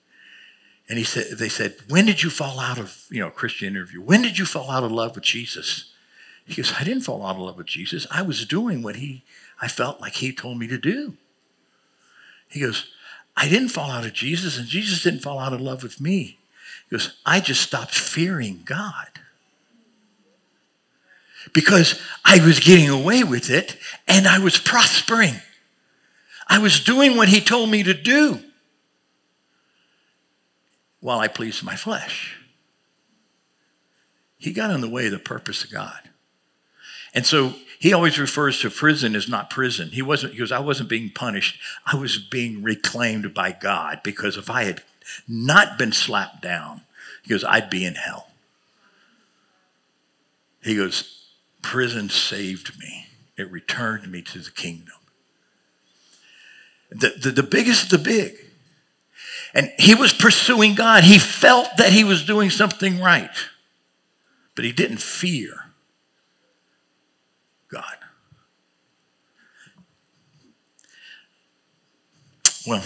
and 0.92 0.98
he 0.98 1.06
said, 1.06 1.38
they 1.38 1.48
said, 1.48 1.76
when 1.88 2.06
did 2.06 2.22
you 2.22 2.30
fall 2.30 2.60
out 2.60 2.78
of, 2.78 3.06
you 3.10 3.22
know, 3.22 3.30
Christian 3.30 3.66
interview? 3.70 4.02
When 4.02 4.22
did 4.22 4.38
you 4.38 4.46
fall 4.46 4.70
out 4.70 4.84
of 4.84 4.92
love 4.92 5.16
with 5.16 5.24
Jesus? 5.24 5.90
He 6.46 6.54
goes, 6.54 6.74
I 6.78 6.84
didn't 6.84 7.04
fall 7.04 7.26
out 7.26 7.38
of 7.38 7.42
love 7.42 7.56
with 7.56 7.68
Jesus. 7.68 8.06
I 8.12 8.24
was 8.24 8.46
doing 8.46 8.84
what 8.84 8.98
he, 8.98 9.24
I 9.62 9.70
felt 9.70 10.02
like 10.02 10.16
he 10.16 10.34
told 10.34 10.60
me 10.60 10.68
to 10.68 10.78
do. 10.78 11.16
He 12.50 12.60
goes, 12.60 12.92
I 13.38 13.48
didn't 13.48 13.70
fall 13.70 13.90
out 13.90 14.06
of 14.06 14.12
Jesus 14.12 14.58
and 14.58 14.68
Jesus 14.68 15.02
didn't 15.02 15.22
fall 15.22 15.40
out 15.40 15.54
of 15.54 15.62
love 15.62 15.82
with 15.82 16.02
me. 16.02 16.40
He 16.90 16.98
goes, 16.98 17.16
I 17.26 17.40
just 17.40 17.62
stopped 17.62 17.96
fearing 17.96 18.64
God. 18.66 19.08
Because 21.54 22.02
I 22.26 22.46
was 22.46 22.60
getting 22.60 22.90
away 22.90 23.24
with 23.24 23.50
it 23.50 23.78
and 24.10 24.28
I 24.28 24.40
was 24.40 24.58
prospering. 24.58 25.36
I 26.50 26.60
was 26.60 26.84
doing 26.84 27.16
what 27.16 27.30
he 27.30 27.40
told 27.40 27.70
me 27.70 27.82
to 27.84 27.94
do 27.94 28.44
while 31.02 31.20
I 31.20 31.28
pleased 31.28 31.64
my 31.64 31.76
flesh. 31.76 32.38
He 34.38 34.54
got 34.54 34.72
in 34.72 34.82
the 34.82 34.90
way 34.90 35.08
of 35.08 35.12
the 35.12 35.20
purpose 35.20 35.64
of 35.64 35.72
God. 35.72 36.10
And 37.14 37.26
so 37.26 37.56
he 37.80 37.94
always 37.94 38.18
refers 38.18 38.60
to 38.62 38.70
prison 38.70 39.16
as 39.16 39.28
not 39.28 39.50
prison. 39.50 39.90
He 39.90 40.02
wasn't, 40.02 40.34
because 40.34 40.52
I 40.52 40.60
wasn't 40.60 40.90
being 40.90 41.10
punished. 41.10 41.60
I 41.86 41.96
was 41.96 42.18
being 42.18 42.64
reclaimed 42.64 43.34
by 43.34 43.52
God 43.52 44.02
because 44.04 44.38
if 44.38 44.50
I 44.50 44.64
had 44.64 44.84
not 45.28 45.78
been 45.78 45.92
slapped 45.92 46.42
down, 46.42 46.82
he 47.24 47.30
goes, 47.30 47.44
I'd 47.44 47.70
be 47.70 47.86
in 47.86 47.96
hell. 47.96 48.30
He 50.64 50.76
goes, 50.76 51.26
prison 51.62 52.10
saved 52.10 52.80
me. 52.80 53.08
It 53.38 53.52
returned 53.52 54.12
me 54.12 54.22
to 54.22 54.40
the 54.40 54.52
kingdom. 54.52 54.96
The, 56.92 57.16
the, 57.22 57.32
the 57.32 57.44
biggest 57.44 57.86
of 57.86 57.90
the 57.90 57.98
big 57.98 58.51
and 59.54 59.72
he 59.78 59.96
was 59.96 60.14
pursuing 60.14 60.76
God. 60.76 61.04
He 61.04 61.20
felt 61.20 61.78
that 61.78 61.92
he 61.92 62.04
was 62.04 62.26
doing 62.26 62.50
something 62.50 63.00
right, 63.00 63.30
but 64.56 64.66
he 64.66 64.72
didn't 64.72 65.02
fear 65.02 65.54
God. 67.70 67.98
Well, 72.68 72.84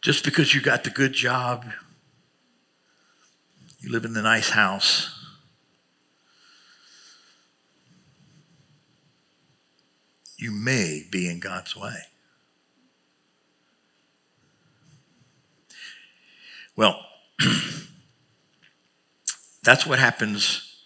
just 0.00 0.24
because 0.24 0.54
you 0.54 0.62
got 0.62 0.84
the 0.84 0.90
good 0.90 1.12
job, 1.12 1.66
you 3.80 3.90
live 3.90 4.04
in 4.04 4.14
the 4.14 4.22
nice 4.22 4.50
house, 4.50 5.16
you 10.38 10.50
may 10.50 11.04
be 11.10 11.28
in 11.28 11.40
God's 11.40 11.76
way. 11.76 12.09
Well, 16.80 17.04
that's 19.62 19.86
what 19.86 19.98
happens. 19.98 20.82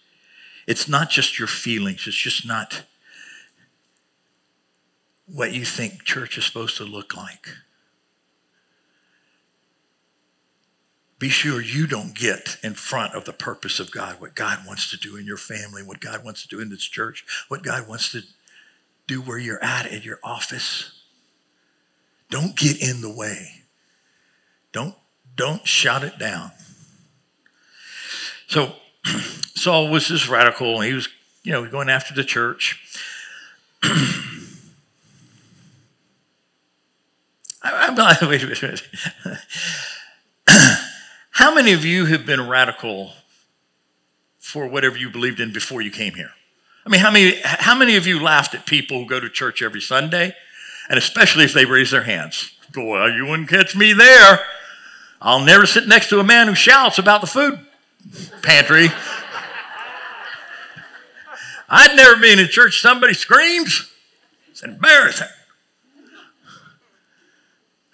It's 0.67 0.89
not 0.89 1.09
just 1.09 1.39
your 1.39 1.47
feelings, 1.47 2.05
it's 2.05 2.17
just 2.17 2.45
not 2.45 2.81
what 5.25 5.53
you 5.53 5.63
think 5.63 6.03
church 6.03 6.37
is 6.37 6.43
supposed 6.43 6.75
to 6.77 6.83
look 6.83 7.15
like. 7.15 7.47
Be 11.17 11.29
sure 11.29 11.61
you 11.61 11.87
don't 11.87 12.13
get 12.13 12.57
in 12.61 12.73
front 12.73 13.15
of 13.15 13.23
the 13.23 13.31
purpose 13.31 13.79
of 13.79 13.89
God, 13.89 14.19
what 14.19 14.35
God 14.35 14.67
wants 14.67 14.91
to 14.91 14.97
do 14.97 15.15
in 15.15 15.25
your 15.25 15.37
family, 15.37 15.81
what 15.81 16.01
God 16.01 16.25
wants 16.25 16.41
to 16.41 16.49
do 16.49 16.59
in 16.59 16.69
this 16.69 16.83
church, 16.83 17.25
what 17.47 17.63
God 17.63 17.87
wants 17.87 18.11
to 18.11 18.23
do 19.07 19.21
where 19.21 19.39
you're 19.39 19.63
at 19.63 19.89
in 19.89 20.01
your 20.01 20.19
office. 20.25 20.91
Don't 22.29 22.57
get 22.57 22.81
in 22.81 22.99
the 22.99 23.15
way. 23.15 23.61
Don't 24.73 24.95
don't 25.35 25.67
shout 25.67 26.03
it 26.03 26.17
down. 26.17 26.51
So 28.47 28.73
Saul 29.55 29.89
was 29.89 30.07
this 30.07 30.27
radical, 30.27 30.75
and 30.81 30.85
he 30.85 30.93
was, 30.93 31.09
you 31.43 31.51
know, 31.51 31.67
going 31.67 31.89
after 31.89 32.13
the 32.13 32.23
church. 32.23 32.81
I'm 37.63 37.95
not, 37.95 38.21
wait 38.27 38.43
a 38.43 38.47
minute. 38.47 38.83
How 41.31 41.53
many 41.53 41.73
of 41.73 41.83
you 41.83 42.05
have 42.05 42.25
been 42.25 42.47
radical 42.47 43.11
for 44.39 44.67
whatever 44.67 44.97
you 44.97 45.09
believed 45.09 45.39
in 45.39 45.51
before 45.51 45.81
you 45.81 45.91
came 45.91 46.13
here? 46.13 46.31
I 46.85 46.89
mean, 46.89 47.01
how 47.01 47.11
many, 47.11 47.41
how 47.43 47.75
many 47.75 47.95
of 47.95 48.05
you 48.05 48.21
laughed 48.21 48.53
at 48.53 48.65
people 48.65 48.99
who 48.99 49.05
go 49.05 49.19
to 49.19 49.27
church 49.27 49.61
every 49.61 49.81
Sunday? 49.81 50.35
And 50.87 50.97
especially 50.99 51.43
if 51.43 51.51
they 51.51 51.65
raise 51.65 51.91
their 51.91 52.03
hands. 52.03 52.51
Boy, 52.71 53.07
you 53.07 53.25
wouldn't 53.25 53.49
catch 53.49 53.75
me 53.75 53.91
there. 53.91 54.39
I'll 55.25 55.41
never 55.41 55.65
sit 55.65 55.87
next 55.87 56.09
to 56.09 56.19
a 56.19 56.23
man 56.23 56.47
who 56.47 56.53
shouts 56.53 56.99
about 56.99 57.19
the 57.19 57.27
food 57.27 57.59
pantry. 58.43 58.89
I'd 61.67 61.95
never 61.95 62.21
be 62.21 62.31
in 62.31 62.37
a 62.37 62.47
church, 62.47 62.79
somebody 62.79 63.15
screams. 63.15 63.91
It's 64.51 64.61
embarrassing. 64.61 65.27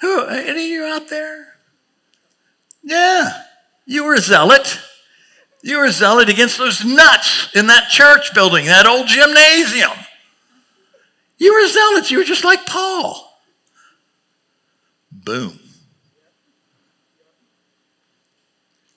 Who, 0.02 0.26
any 0.26 0.50
of 0.50 0.58
you 0.58 0.84
out 0.84 1.08
there? 1.08 1.56
Yeah, 2.84 3.44
you 3.86 4.04
were 4.04 4.16
a 4.16 4.22
zealot. 4.22 4.82
You 5.64 5.78
were 5.78 5.86
a 5.86 5.92
zealot 5.92 6.28
against 6.28 6.58
those 6.58 6.84
nuts 6.84 7.56
in 7.56 7.68
that 7.68 7.88
church 7.88 8.34
building, 8.34 8.66
that 8.66 8.86
old 8.86 9.08
gymnasium. 9.08 9.92
You 11.38 11.54
were 11.54 11.68
zealots. 11.70 12.12
You 12.12 12.18
were 12.18 12.24
just 12.26 12.44
like 12.44 12.66
Paul. 12.66 13.40
Boom. 15.12 15.61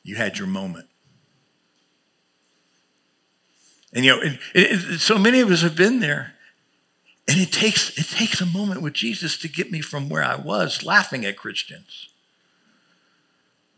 You 0.05 0.15
had 0.17 0.39
your 0.39 0.47
moment. 0.47 0.87
And 3.93 4.05
you 4.05 4.15
know, 4.15 4.23
it, 4.23 4.39
it, 4.55 5.01
so 5.01 5.19
many 5.19 5.41
of 5.41 5.51
us 5.51 5.63
have 5.63 5.77
been 5.77 6.01
there. 6.01 6.35
And 7.27 7.41
it 7.41 7.51
takes, 7.51 7.97
it 7.99 8.07
takes 8.15 8.41
a 8.43 8.47
moment 8.47 8.83
with 8.83 8.93
Jesus 8.93 9.39
to 9.39 9.49
get 9.49 9.73
me 9.73 9.81
from 9.81 10.11
where 10.11 10.23
I 10.23 10.37
was, 10.37 10.85
laughing 10.85 11.25
at 11.25 11.39
Christians, 11.39 12.11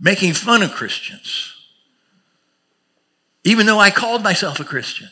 making 0.01 0.33
fun 0.33 0.63
of 0.63 0.73
Christians, 0.73 1.55
even 3.45 3.67
though 3.67 3.79
I 3.79 3.91
called 3.91 4.25
myself 4.25 4.59
a 4.59 4.65
Christian. 4.65 5.11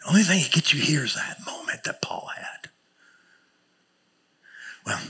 The 0.00 0.10
only 0.10 0.22
thing 0.22 0.42
that 0.42 0.52
gets 0.52 0.74
you 0.74 0.80
here 0.80 1.02
is 1.02 1.14
that 1.14 1.38
moment 1.46 1.84
that 1.84 2.02
Paul 2.02 2.28
had. 2.36 2.70
Well, 4.84 5.00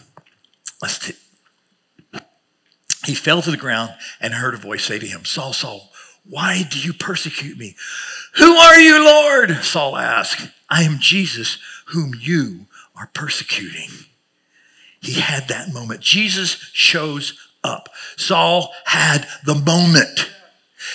let's. 0.80 1.25
He 3.06 3.14
fell 3.14 3.40
to 3.42 3.50
the 3.50 3.56
ground 3.56 3.94
and 4.20 4.34
heard 4.34 4.54
a 4.54 4.58
voice 4.58 4.84
say 4.84 4.98
to 4.98 5.06
him, 5.06 5.25
Saul, 5.25 5.52
Saul, 5.52 5.90
why 6.25 6.64
do 6.68 6.78
you 6.78 6.92
persecute 6.92 7.56
me? 7.56 7.76
Who 8.34 8.56
are 8.56 8.78
you, 8.78 9.04
Lord? 9.04 9.50
Saul 9.62 9.96
asked. 9.96 10.50
I 10.68 10.82
am 10.82 10.98
Jesus, 10.98 11.58
whom 11.86 12.12
you 12.18 12.66
are 12.96 13.10
persecuting. 13.14 13.90
He 15.00 15.20
had 15.20 15.48
that 15.48 15.72
moment. 15.72 16.00
Jesus 16.00 16.70
shows 16.72 17.38
up. 17.62 17.88
Saul 18.16 18.72
had 18.86 19.28
the 19.44 19.54
moment. 19.54 20.30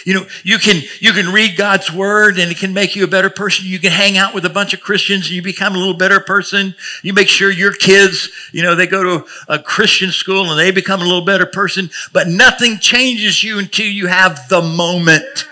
You 0.06 0.14
know, 0.14 0.26
you 0.44 0.58
can 0.58 0.82
you 1.00 1.12
can 1.12 1.34
read 1.34 1.58
God's 1.58 1.92
word 1.92 2.38
and 2.38 2.52
it 2.52 2.58
can 2.58 2.74
make 2.74 2.96
you 2.96 3.04
a 3.04 3.08
better 3.08 3.30
person. 3.30 3.66
You 3.66 3.80
can 3.80 3.92
hang 3.92 4.18
out 4.18 4.34
with 4.34 4.46
a 4.46 4.50
bunch 4.50 4.74
of 4.74 4.82
Christians 4.82 5.26
and 5.26 5.36
you 5.36 5.42
become 5.42 5.76
a 5.76 5.78
little 5.78 5.96
better 5.96 6.20
person. 6.20 6.76
You 7.02 7.14
make 7.14 7.28
sure 7.28 7.52
your 7.52 7.74
kids, 7.74 8.30
you 8.52 8.62
know, 8.62 8.76
they 8.76 8.86
go 8.86 9.04
to 9.04 9.26
a 9.48 9.58
Christian 9.58 10.12
school 10.12 10.50
and 10.50 10.60
they 10.60 10.72
become 10.72 11.02
a 11.02 11.06
little 11.06 11.26
better 11.26 11.48
person, 11.48 11.90
but 12.14 12.28
nothing 12.28 12.78
changes 12.78 13.44
you 13.44 13.58
until 13.58 13.88
you 13.88 14.08
have 14.08 14.48
the 14.50 14.62
moment. 14.62 15.48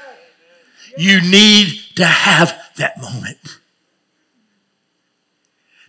You 0.96 1.22
need 1.22 1.80
to 1.96 2.06
have 2.06 2.56
that 2.78 3.02
moment. 3.02 3.60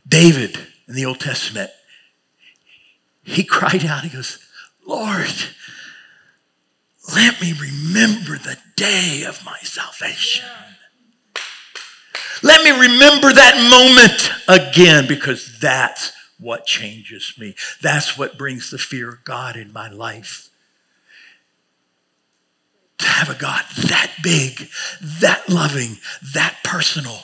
David 0.08 0.58
in 0.88 0.94
the 0.94 1.04
Old 1.04 1.20
Testament, 1.20 1.70
he 3.22 3.44
cried 3.44 3.84
out, 3.84 4.02
he 4.02 4.08
goes, 4.08 4.38
Lord, 4.86 5.28
let 7.14 7.40
me 7.40 7.52
remember 7.52 8.38
the 8.38 8.58
day 8.76 9.24
of 9.26 9.44
my 9.44 9.58
salvation. 9.58 10.46
Let 12.42 12.64
me 12.64 12.70
remember 12.70 13.32
that 13.32 13.68
moment 13.70 14.30
again 14.48 15.06
because 15.06 15.58
that's 15.58 16.12
what 16.38 16.64
changes 16.64 17.34
me. 17.38 17.54
That's 17.82 18.16
what 18.16 18.38
brings 18.38 18.70
the 18.70 18.78
fear 18.78 19.10
of 19.10 19.24
God 19.24 19.56
in 19.56 19.72
my 19.72 19.90
life. 19.90 20.48
To 22.98 23.06
have 23.06 23.30
a 23.30 23.38
God 23.38 23.64
that 23.88 24.12
big, 24.22 24.68
that 25.02 25.48
loving, 25.48 25.96
that 26.34 26.58
personal, 26.64 27.18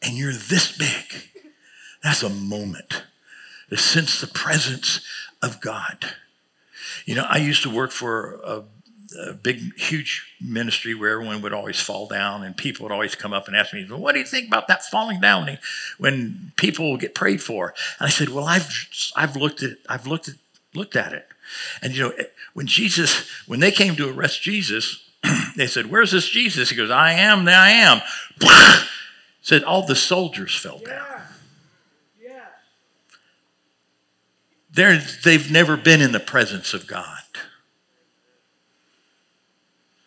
and 0.00 0.16
you're 0.16 0.32
this 0.32 0.76
big, 0.76 1.28
that's 2.02 2.22
a 2.22 2.28
moment 2.28 3.04
to 3.70 3.76
sense 3.76 4.20
the 4.20 4.26
presence 4.26 5.00
of 5.40 5.60
God. 5.60 6.14
You 7.06 7.14
know, 7.14 7.26
I 7.28 7.38
used 7.38 7.62
to 7.62 7.70
work 7.70 7.90
for 7.90 8.40
a, 8.44 8.62
a, 9.28 9.32
big, 9.34 9.74
huge 9.78 10.26
ministry 10.40 10.94
where 10.94 11.12
everyone 11.12 11.42
would 11.42 11.52
always 11.52 11.80
fall 11.80 12.06
down, 12.06 12.42
and 12.42 12.56
people 12.56 12.84
would 12.84 12.92
always 12.92 13.14
come 13.14 13.32
up 13.32 13.46
and 13.46 13.56
ask 13.56 13.72
me, 13.72 13.86
well, 13.88 13.98
"What 13.98 14.12
do 14.12 14.20
you 14.20 14.26
think 14.26 14.46
about 14.46 14.68
that 14.68 14.84
falling 14.84 15.20
down 15.20 15.58
when 15.98 16.52
people 16.56 16.96
get 16.96 17.14
prayed 17.14 17.42
for?" 17.42 17.74
And 17.98 18.06
I 18.06 18.10
said, 18.10 18.30
"Well, 18.30 18.46
I've 18.46 18.68
I've 19.16 19.36
looked 19.36 19.62
at 19.62 19.76
I've 19.88 20.06
looked 20.06 20.28
at 20.28 20.36
looked 20.74 20.96
at 20.96 21.12
it, 21.12 21.28
and 21.82 21.94
you 21.94 22.02
know, 22.02 22.12
when 22.54 22.66
Jesus 22.66 23.28
when 23.46 23.60
they 23.60 23.70
came 23.70 23.96
to 23.96 24.08
arrest 24.08 24.42
Jesus, 24.42 25.02
they 25.56 25.66
said, 25.66 25.90
"Where's 25.90 26.12
this 26.12 26.28
Jesus?" 26.28 26.70
He 26.70 26.76
goes, 26.76 26.90
"I 26.90 27.12
am 27.12 27.46
I 27.48 27.70
am." 27.70 28.00
said 29.42 29.64
all 29.64 29.84
the 29.84 29.96
soldiers 29.96 30.54
fell 30.56 30.78
down. 30.78 31.11
They're, 34.72 34.98
they've 34.98 35.50
never 35.50 35.76
been 35.76 36.00
in 36.00 36.12
the 36.12 36.20
presence 36.20 36.72
of 36.72 36.86
God. 36.86 37.22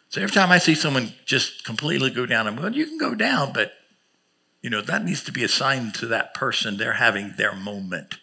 So 0.10 0.22
every 0.22 0.34
time 0.34 0.52
I 0.52 0.60
see 0.60 0.76
someone 0.76 1.14
just 1.26 1.66
completely 1.66 2.10
go 2.10 2.26
down, 2.26 2.48
I'm 2.48 2.56
going, 2.56 2.74
you 2.74 2.86
can 2.86 2.98
go 2.98 3.16
down, 3.16 3.52
but 3.54 3.74
you 4.62 4.70
know, 4.70 4.82
that 4.82 5.04
needs 5.06 5.24
to 5.26 5.32
be 5.32 5.44
assigned 5.44 5.94
to 5.96 6.08
that 6.08 6.34
person. 6.34 6.78
They're 6.78 6.94
having 6.94 7.34
their 7.38 7.54
moment. 7.54 8.16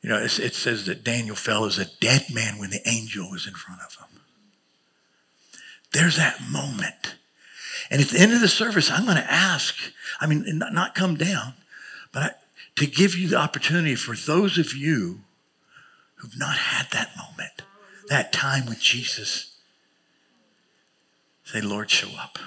You 0.00 0.08
know, 0.08 0.16
it 0.18 0.54
says 0.54 0.86
that 0.86 1.04
Daniel 1.04 1.36
fell 1.36 1.66
as 1.66 1.78
a 1.78 1.84
dead 2.00 2.24
man 2.32 2.58
when 2.58 2.70
the 2.70 2.80
angel 2.88 3.30
was 3.30 3.46
in 3.46 3.54
front 3.54 3.80
of 3.82 3.94
him. 3.94 4.20
There's 5.92 6.16
that 6.16 6.40
moment. 6.50 7.14
And 7.90 8.00
at 8.00 8.08
the 8.08 8.18
end 8.18 8.32
of 8.32 8.40
the 8.40 8.48
service, 8.48 8.90
I'm 8.90 9.04
going 9.04 9.18
to 9.18 9.32
ask, 9.32 9.76
I 10.20 10.26
mean, 10.26 10.44
not 10.46 10.96
come 10.96 11.14
down, 11.16 11.54
but 12.10 12.22
I, 12.22 12.30
to 12.82 12.88
give 12.88 13.14
you 13.14 13.28
the 13.28 13.36
opportunity 13.36 13.94
for 13.94 14.16
those 14.16 14.58
of 14.58 14.74
you 14.74 15.20
who've 16.16 16.38
not 16.38 16.56
had 16.56 16.90
that 16.90 17.10
moment, 17.16 17.62
that 18.08 18.32
time 18.32 18.66
with 18.66 18.80
Jesus, 18.80 19.56
say, 21.44 21.60
Lord, 21.60 21.90
show 21.90 22.08
up. 22.18 22.38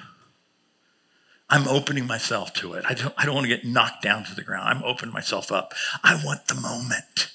I'm 1.49 1.67
opening 1.69 2.05
myself 2.05 2.53
to 2.55 2.73
it. 2.73 2.83
I 2.85 2.93
don't, 2.93 3.13
I 3.17 3.25
don't 3.25 3.35
want 3.35 3.47
to 3.47 3.55
get 3.55 3.65
knocked 3.65 4.01
down 4.01 4.25
to 4.25 4.35
the 4.35 4.41
ground. 4.41 4.67
I'm 4.67 4.83
opening 4.83 5.13
myself 5.13 5.53
up. 5.53 5.73
I 6.03 6.19
want 6.21 6.47
the 6.47 6.55
moment. 6.55 7.31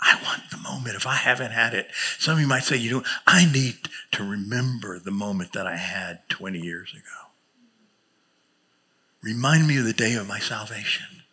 I 0.00 0.18
want 0.24 0.50
the 0.50 0.56
moment. 0.56 0.96
If 0.96 1.06
I 1.06 1.14
haven't 1.14 1.52
had 1.52 1.72
it, 1.72 1.88
some 2.18 2.34
of 2.34 2.40
you 2.40 2.48
might 2.48 2.64
say, 2.64 2.76
you 2.76 2.90
know, 2.90 3.04
I 3.26 3.50
need 3.50 3.76
to 4.12 4.24
remember 4.24 4.98
the 4.98 5.12
moment 5.12 5.52
that 5.52 5.68
I 5.68 5.76
had 5.76 6.28
20 6.30 6.58
years 6.58 6.92
ago. 6.92 7.30
Remind 9.22 9.68
me 9.68 9.78
of 9.78 9.84
the 9.84 9.92
day 9.92 10.14
of 10.14 10.26
my 10.26 10.40
salvation. 10.40 11.23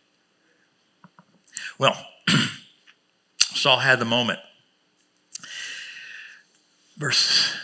Well, 1.81 1.97
Saul 3.39 3.79
had 3.79 3.97
the 3.97 4.05
moment. 4.05 4.37
Verse 6.95 7.55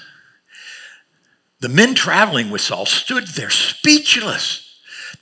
The 1.59 1.69
men 1.69 1.93
traveling 1.93 2.49
with 2.49 2.61
Saul 2.61 2.87
stood 2.87 3.27
there 3.27 3.51
speechless. 3.51 4.63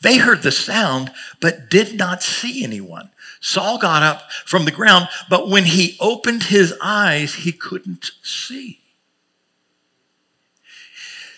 They 0.01 0.17
heard 0.17 0.43
the 0.43 0.51
sound, 0.51 1.11
but 1.41 1.69
did 1.69 1.97
not 1.97 2.23
see 2.23 2.63
anyone. 2.63 3.11
Saul 3.41 3.79
got 3.79 4.01
up 4.01 4.31
from 4.45 4.63
the 4.63 4.71
ground, 4.71 5.09
but 5.29 5.49
when 5.49 5.65
he 5.65 5.97
opened 5.99 6.43
his 6.43 6.73
eyes, 6.81 7.35
he 7.35 7.51
couldn't 7.51 8.11
see. 8.23 8.79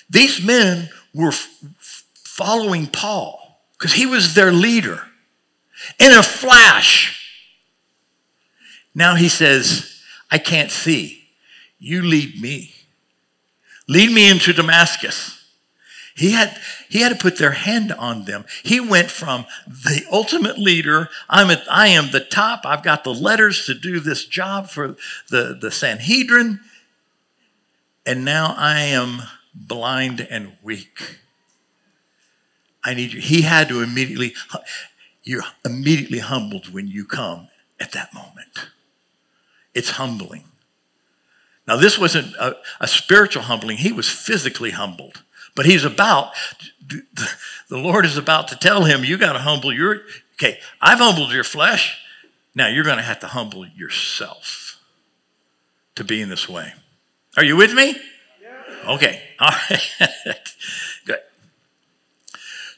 These 0.07 0.45
men 0.45 0.89
were 1.11 1.29
f- 1.29 1.49
following 2.13 2.85
Paul 2.85 3.61
because 3.73 3.93
he 3.93 4.05
was 4.05 4.35
their 4.35 4.51
leader. 4.51 5.01
In 5.99 6.13
a 6.13 6.21
flash, 6.21 7.16
now 8.97 9.13
he 9.13 9.29
says, 9.29 10.01
I 10.31 10.39
can't 10.39 10.71
see. 10.71 11.29
You 11.77 12.01
lead 12.01 12.41
me. 12.41 12.73
Lead 13.87 14.11
me 14.11 14.27
into 14.27 14.53
Damascus. 14.53 15.35
He 16.15 16.31
had, 16.31 16.59
he 16.89 17.01
had 17.01 17.09
to 17.09 17.15
put 17.15 17.37
their 17.37 17.51
hand 17.51 17.91
on 17.91 18.25
them. 18.25 18.45
He 18.63 18.79
went 18.79 19.11
from 19.11 19.45
the 19.67 20.03
ultimate 20.11 20.57
leader, 20.57 21.09
I'm 21.29 21.51
at, 21.51 21.61
I 21.69 21.89
am 21.89 22.09
the 22.09 22.21
top, 22.21 22.61
I've 22.65 22.81
got 22.81 23.03
the 23.03 23.13
letters 23.13 23.67
to 23.67 23.75
do 23.75 23.99
this 23.99 24.25
job 24.25 24.67
for 24.67 24.95
the, 25.29 25.55
the 25.61 25.69
Sanhedrin, 25.69 26.59
and 28.03 28.25
now 28.25 28.55
I 28.57 28.79
am 28.79 29.21
blind 29.53 30.21
and 30.21 30.53
weak. 30.63 31.19
I 32.83 32.95
need 32.95 33.13
you. 33.13 33.21
He 33.21 33.43
had 33.43 33.69
to 33.69 33.83
immediately, 33.83 34.33
you're 35.21 35.43
immediately 35.63 36.19
humbled 36.19 36.73
when 36.73 36.87
you 36.87 37.05
come 37.05 37.49
at 37.79 37.91
that 37.91 38.11
moment. 38.11 38.71
It's 39.77 39.91
humbling. 39.91 40.43
Now, 41.67 41.75
this 41.75 41.99
wasn't 41.99 42.33
a, 42.37 42.55
a, 42.79 42.87
spiritual 42.87 43.43
humbling, 43.43 43.77
he 43.77 43.91
was 43.91 44.09
physically 44.09 44.71
humbled. 44.71 45.21
But 45.55 45.67
he's 45.67 45.85
about, 45.85 46.33
the 47.69 47.77
Lord 47.77 48.05
is 48.05 48.17
about 48.17 48.47
to 48.47 48.55
tell 48.55 48.85
him, 48.85 49.03
you 49.03 49.19
got 49.19 49.33
to 49.33 49.39
humble 49.39 49.71
your, 49.71 50.01
okay, 50.33 50.59
I've 50.81 50.97
humbled 50.97 51.31
your 51.31 51.43
flesh. 51.43 51.99
Now 52.55 52.67
you're 52.69 52.83
going 52.83 52.97
to 52.97 53.03
have 53.03 53.19
to 53.19 53.27
humble 53.27 53.67
yourself 53.67 54.79
to 55.93 56.03
be 56.03 56.21
in 56.21 56.29
this 56.29 56.49
way. 56.49 56.73
Are 57.35 57.43
you 57.43 57.55
with 57.55 57.73
me? 57.73 57.95
Okay, 58.87 59.21
all 59.39 59.51
right. 59.69 60.55
Good. 61.05 61.19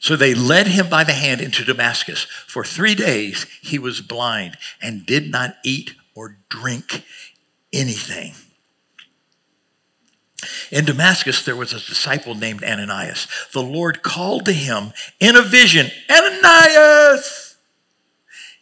So 0.00 0.16
they 0.16 0.34
led 0.34 0.66
him 0.66 0.90
by 0.90 1.04
the 1.04 1.12
hand 1.12 1.40
into 1.40 1.64
Damascus. 1.64 2.24
For 2.24 2.62
three 2.62 2.94
days 2.94 3.46
he 3.62 3.78
was 3.78 4.02
blind 4.02 4.58
and 4.82 5.06
did 5.06 5.30
not 5.30 5.56
eat 5.64 5.94
or 6.20 6.36
drink 6.50 7.02
anything. 7.72 8.34
In 10.70 10.84
Damascus, 10.84 11.42
there 11.42 11.56
was 11.56 11.72
a 11.72 11.76
disciple 11.76 12.34
named 12.34 12.62
Ananias. 12.62 13.26
The 13.54 13.62
Lord 13.62 14.02
called 14.02 14.44
to 14.44 14.52
him 14.52 14.92
in 15.18 15.34
a 15.34 15.40
vision, 15.40 15.86
Ananias! 16.10 17.56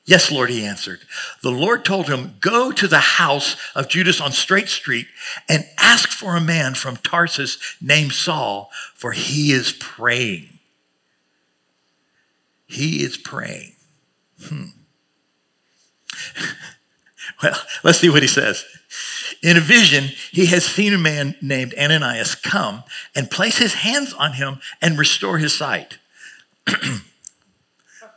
Yes, 0.04 0.30
Lord, 0.30 0.50
he 0.50 0.64
answered. 0.64 1.00
The 1.42 1.50
Lord 1.50 1.84
told 1.84 2.06
him, 2.06 2.36
Go 2.40 2.70
to 2.70 2.86
the 2.86 3.00
house 3.00 3.56
of 3.74 3.88
Judas 3.88 4.20
on 4.20 4.30
Straight 4.30 4.68
Street 4.68 5.08
and 5.48 5.66
ask 5.78 6.10
for 6.10 6.36
a 6.36 6.40
man 6.40 6.74
from 6.74 6.96
Tarsus 6.96 7.58
named 7.80 8.12
Saul, 8.12 8.70
for 8.94 9.10
he 9.10 9.50
is 9.50 9.72
praying. 9.72 10.60
He 12.66 13.02
is 13.02 13.16
praying. 13.16 13.72
Hmm. 14.44 14.66
Well, 17.42 17.60
let's 17.84 17.98
see 17.98 18.08
what 18.08 18.22
he 18.22 18.28
says. 18.28 18.64
In 19.42 19.56
a 19.56 19.60
vision, 19.60 20.04
he 20.32 20.46
has 20.46 20.64
seen 20.64 20.94
a 20.94 20.98
man 20.98 21.36
named 21.40 21.74
Ananias 21.78 22.34
come 22.34 22.84
and 23.14 23.30
place 23.30 23.58
his 23.58 23.74
hands 23.74 24.12
on 24.14 24.32
him 24.32 24.60
and 24.82 24.98
restore 24.98 25.38
his 25.38 25.52
sight. 25.52 25.98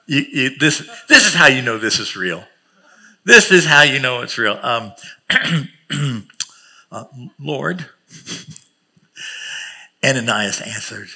you, 0.08 0.26
you, 0.32 0.58
this, 0.58 0.90
this 1.08 1.28
is 1.28 1.34
how 1.34 1.48
you 1.48 1.62
know 1.62 1.78
this 1.78 2.00
is 2.00 2.16
real. 2.16 2.46
This 3.24 3.52
is 3.52 3.66
how 3.66 3.84
you 3.84 4.00
know 4.00 4.22
it's 4.22 4.38
real. 4.38 4.60
Um, 4.62 4.94
uh, 6.92 7.04
Lord, 7.40 7.86
Ananias 10.04 10.62
answered, 10.62 11.10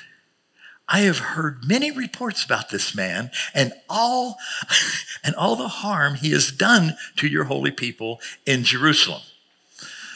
I 0.87 1.01
have 1.01 1.17
heard 1.17 1.67
many 1.67 1.91
reports 1.91 2.43
about 2.43 2.69
this 2.69 2.95
man 2.95 3.31
and 3.53 3.73
all 3.89 4.37
and 5.23 5.35
all 5.35 5.55
the 5.55 5.67
harm 5.67 6.15
he 6.15 6.31
has 6.31 6.51
done 6.51 6.95
to 7.17 7.27
your 7.27 7.45
holy 7.45 7.71
people 7.71 8.19
in 8.45 8.63
Jerusalem. 8.63 9.21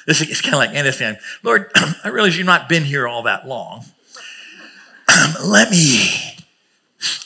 This 0.06 0.22
is, 0.22 0.30
it's 0.30 0.42
kind 0.42 0.56
of 0.56 0.60
like 0.60 0.72
Ananias 0.72 1.22
Lord, 1.44 1.72
I 2.04 2.10
realize 2.10 2.38
you've 2.38 2.46
not 2.46 2.70
been 2.70 2.84
here 2.84 3.08
all 3.08 3.24
that 3.24 3.48
long. 3.48 3.86
Let 5.44 5.72
me 5.72 6.38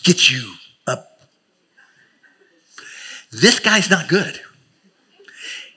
get 0.03 0.29
you 0.29 0.53
up. 0.87 1.21
This 3.31 3.59
guy's 3.59 3.89
not 3.89 4.07
good. 4.07 4.39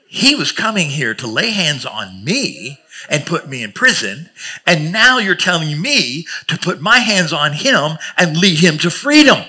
He 0.07 0.35
was 0.35 0.51
coming 0.51 0.89
here 0.89 1.13
to 1.15 1.27
lay 1.27 1.51
hands 1.51 1.85
on 1.85 2.23
me 2.23 2.79
and 3.09 3.25
put 3.25 3.47
me 3.47 3.63
in 3.63 3.71
prison. 3.73 4.29
And 4.65 4.91
now 4.91 5.17
you're 5.17 5.35
telling 5.35 5.81
me 5.81 6.25
to 6.47 6.57
put 6.57 6.81
my 6.81 6.99
hands 6.99 7.33
on 7.33 7.53
him 7.53 7.97
and 8.17 8.37
lead 8.37 8.59
him 8.59 8.77
to 8.79 8.89
freedom. 8.89 9.43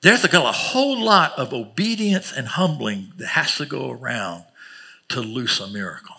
There's 0.00 0.24
a 0.24 0.52
whole 0.52 1.00
lot 1.00 1.38
of 1.38 1.54
obedience 1.54 2.30
and 2.30 2.46
humbling 2.46 3.12
that 3.16 3.28
has 3.28 3.56
to 3.56 3.64
go 3.64 3.90
around 3.90 4.44
to 5.08 5.20
loose 5.20 5.60
a 5.60 5.66
miracle. 5.66 6.16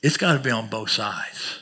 It's 0.00 0.16
got 0.16 0.34
to 0.34 0.38
be 0.38 0.50
on 0.50 0.68
both 0.68 0.90
sides. 0.90 1.60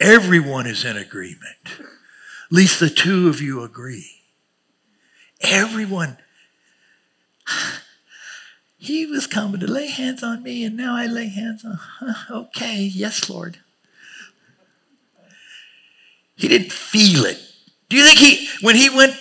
Everyone 0.00 0.66
is 0.66 0.84
in 0.84 0.96
agreement. 0.96 1.66
At 1.66 2.52
least 2.52 2.78
the 2.80 2.90
two 2.90 3.28
of 3.28 3.40
you 3.40 3.62
agree. 3.62 4.17
Everyone. 5.40 6.18
He 8.80 9.06
was 9.06 9.26
coming 9.26 9.58
to 9.58 9.66
lay 9.66 9.88
hands 9.88 10.22
on 10.22 10.44
me, 10.44 10.64
and 10.64 10.76
now 10.76 10.94
I 10.94 11.06
lay 11.06 11.26
hands 11.26 11.64
on. 11.64 11.80
Okay, 12.30 12.82
yes, 12.82 13.28
Lord. 13.28 13.58
He 16.36 16.46
didn't 16.46 16.72
feel 16.72 17.24
it. 17.24 17.42
Do 17.88 17.96
you 17.96 18.04
think 18.04 18.18
he, 18.18 18.48
when 18.64 18.76
he 18.76 18.88
went 18.88 19.16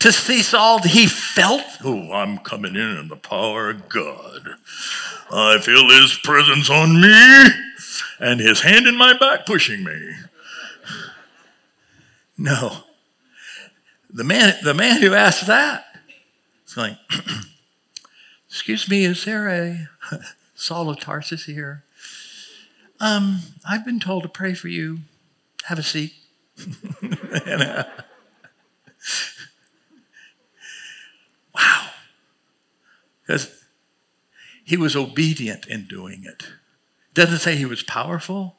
to 0.00 0.10
see 0.10 0.42
Saul, 0.42 0.82
he 0.82 1.06
felt, 1.06 1.62
oh, 1.84 2.12
I'm 2.12 2.38
coming 2.38 2.74
in 2.74 2.96
in 2.96 3.08
the 3.08 3.16
power 3.16 3.70
of 3.70 3.88
God. 3.88 4.56
I 5.30 5.58
feel 5.58 5.88
his 5.88 6.18
presence 6.22 6.68
on 6.68 7.00
me 7.00 7.46
and 8.18 8.40
his 8.40 8.62
hand 8.62 8.86
in 8.86 8.96
my 8.96 9.16
back 9.16 9.46
pushing 9.46 9.84
me. 9.84 10.12
No. 12.38 12.84
The 14.10 14.24
man, 14.24 14.54
the 14.62 14.74
man 14.74 15.02
who 15.02 15.14
asked 15.14 15.46
that 15.46 15.84
is 16.66 16.74
going, 16.74 16.96
Excuse 18.48 18.88
me, 18.88 19.04
is 19.04 19.24
there 19.24 19.48
a 19.48 19.88
Saul 20.54 20.88
of 20.88 21.00
Tarsus 21.00 21.44
here? 21.44 21.84
Um, 23.00 23.40
I've 23.68 23.84
been 23.84 24.00
told 24.00 24.22
to 24.22 24.28
pray 24.28 24.54
for 24.54 24.68
you. 24.68 25.00
Have 25.64 25.78
a 25.78 25.82
seat. 25.82 26.14
and, 27.02 27.62
uh, 27.62 27.84
wow. 31.54 31.88
Because 33.26 33.64
he 34.64 34.76
was 34.76 34.96
obedient 34.96 35.66
in 35.66 35.86
doing 35.86 36.24
it. 36.24 36.46
Doesn't 37.12 37.38
say 37.38 37.56
he 37.56 37.66
was 37.66 37.82
powerful, 37.82 38.56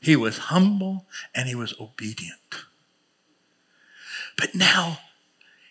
he 0.00 0.16
was 0.16 0.38
humble 0.38 1.06
and 1.34 1.48
he 1.48 1.54
was 1.54 1.74
obedient. 1.80 2.64
But 4.36 4.54
now 4.54 4.98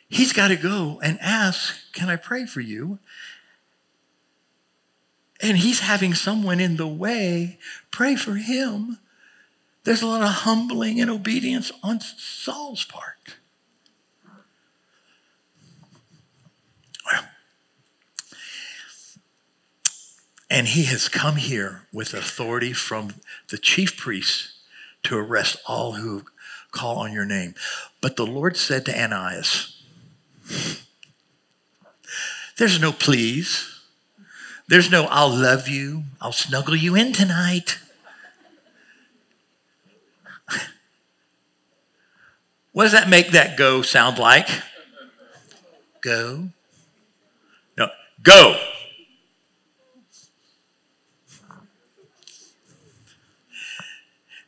he's 0.10 0.34
got 0.34 0.50
to 0.50 0.56
go 0.56 1.00
and 1.04 1.20
ask, 1.22 1.76
Can 1.94 2.10
I 2.10 2.16
pray 2.16 2.46
for 2.46 2.62
you? 2.62 3.00
And 5.42 5.58
he's 5.58 5.82
having 5.82 6.14
someone 6.14 6.60
in 6.60 6.78
the 6.78 6.88
way 6.88 7.60
pray 7.92 8.16
for 8.16 8.36
him. 8.36 9.00
There's 9.84 10.02
a 10.02 10.08
lot 10.08 10.24
of 10.24 10.30
humbling 10.30 11.00
and 11.00 11.12
obedience 11.12 11.72
on 11.84 12.00
Saul's 12.00 12.86
part. 12.86 13.36
Well, 17.06 17.26
and 20.50 20.68
he 20.68 20.86
has 20.86 21.08
come 21.08 21.36
here 21.36 21.84
with 21.94 22.14
authority 22.14 22.74
from 22.74 23.16
the 23.50 23.60
chief 23.60 23.96
priests 23.98 24.54
to 25.04 25.18
arrest 25.18 25.58
all 25.68 25.94
who 25.94 26.24
call 26.76 26.98
on 26.98 27.12
your 27.14 27.26
name. 27.26 27.56
But 28.02 28.18
the 28.18 28.26
Lord 28.26 28.58
said 28.58 28.86
to 28.86 28.96
Ananias, 28.96 29.82
There's 32.58 32.80
no 32.80 32.92
please. 32.92 33.72
There's 34.68 34.92
no 34.92 35.06
I'll 35.06 35.30
love 35.30 35.68
you. 35.68 36.04
I'll 36.22 36.32
snuggle 36.32 36.76
you 36.76 36.96
in 36.96 37.14
tonight. 37.14 37.80
what 42.74 42.84
does 42.84 42.92
that 42.92 43.10
make 43.10 43.30
that 43.32 43.58
go 43.58 43.82
sound 43.82 44.20
like? 44.20 44.50
Go. 46.02 46.50
No, 47.78 47.88
go. 48.22 48.60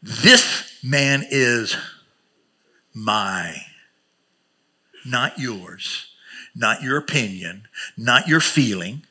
This 0.03 0.79
man 0.83 1.25
is 1.29 1.75
my, 2.97 3.61
not 5.05 5.37
yours, 5.37 6.07
not 6.55 6.81
your 6.81 6.97
opinion, 6.97 7.67
not 7.95 8.27
your 8.27 8.39
feeling. 8.39 9.03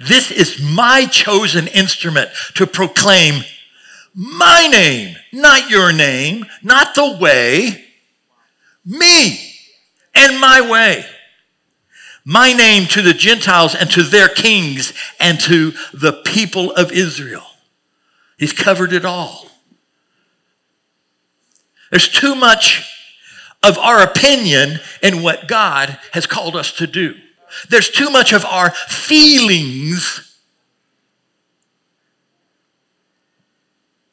This 0.00 0.30
is 0.30 0.62
my 0.62 1.06
chosen 1.06 1.66
instrument 1.66 2.30
to 2.54 2.66
proclaim 2.66 3.42
my 4.14 4.68
name, 4.70 5.16
not 5.32 5.68
your 5.68 5.92
name, 5.92 6.46
not 6.62 6.94
the 6.94 7.18
way, 7.20 7.84
me 8.84 9.38
and 10.14 10.40
my 10.40 10.60
way. 10.60 11.04
My 12.24 12.52
name 12.52 12.86
to 12.88 13.02
the 13.02 13.14
Gentiles 13.14 13.74
and 13.74 13.90
to 13.90 14.02
their 14.02 14.28
kings 14.28 14.92
and 15.18 15.40
to 15.40 15.72
the 15.92 16.12
people 16.24 16.70
of 16.72 16.92
Israel. 16.92 17.46
He's 18.38 18.52
covered 18.52 18.92
it 18.92 19.04
all. 19.04 19.46
There's 21.90 22.08
too 22.08 22.34
much 22.34 22.97
of 23.62 23.78
our 23.78 24.02
opinion 24.02 24.80
and 25.02 25.22
what 25.22 25.48
God 25.48 25.98
has 26.12 26.26
called 26.26 26.56
us 26.56 26.72
to 26.72 26.86
do. 26.86 27.14
There's 27.68 27.88
too 27.88 28.10
much 28.10 28.32
of 28.32 28.44
our 28.44 28.70
feelings. 28.70 30.36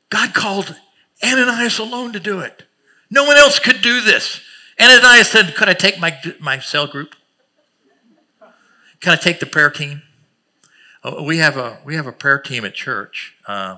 God 0.10 0.34
called 0.34 0.76
Ananias 1.24 1.80
alone 1.80 2.14
to 2.14 2.20
do 2.20 2.40
it. 2.40 2.64
No 3.10 3.24
one 3.26 3.38
else 3.38 3.60
could 3.60 3.82
do 3.82 4.02
this. 4.02 4.42
Ananias 4.80 5.30
said, 5.30 5.56
Could 5.56 5.70
I 5.70 5.74
take 5.74 6.00
my, 6.00 6.18
my 6.40 6.60
cell 6.60 6.88
group? 6.88 7.16
Can 9.00 9.14
I 9.14 9.16
take 9.16 9.40
the 9.40 9.46
prayer 9.46 9.70
team? 9.70 10.02
Oh, 11.04 11.22
we, 11.22 11.38
have 11.38 11.58
a, 11.58 11.78
we 11.86 11.96
have 11.96 12.08
a 12.08 12.12
prayer 12.12 12.40
team 12.40 12.66
at 12.66 12.74
church. 12.74 13.36
Uh, 13.46 13.78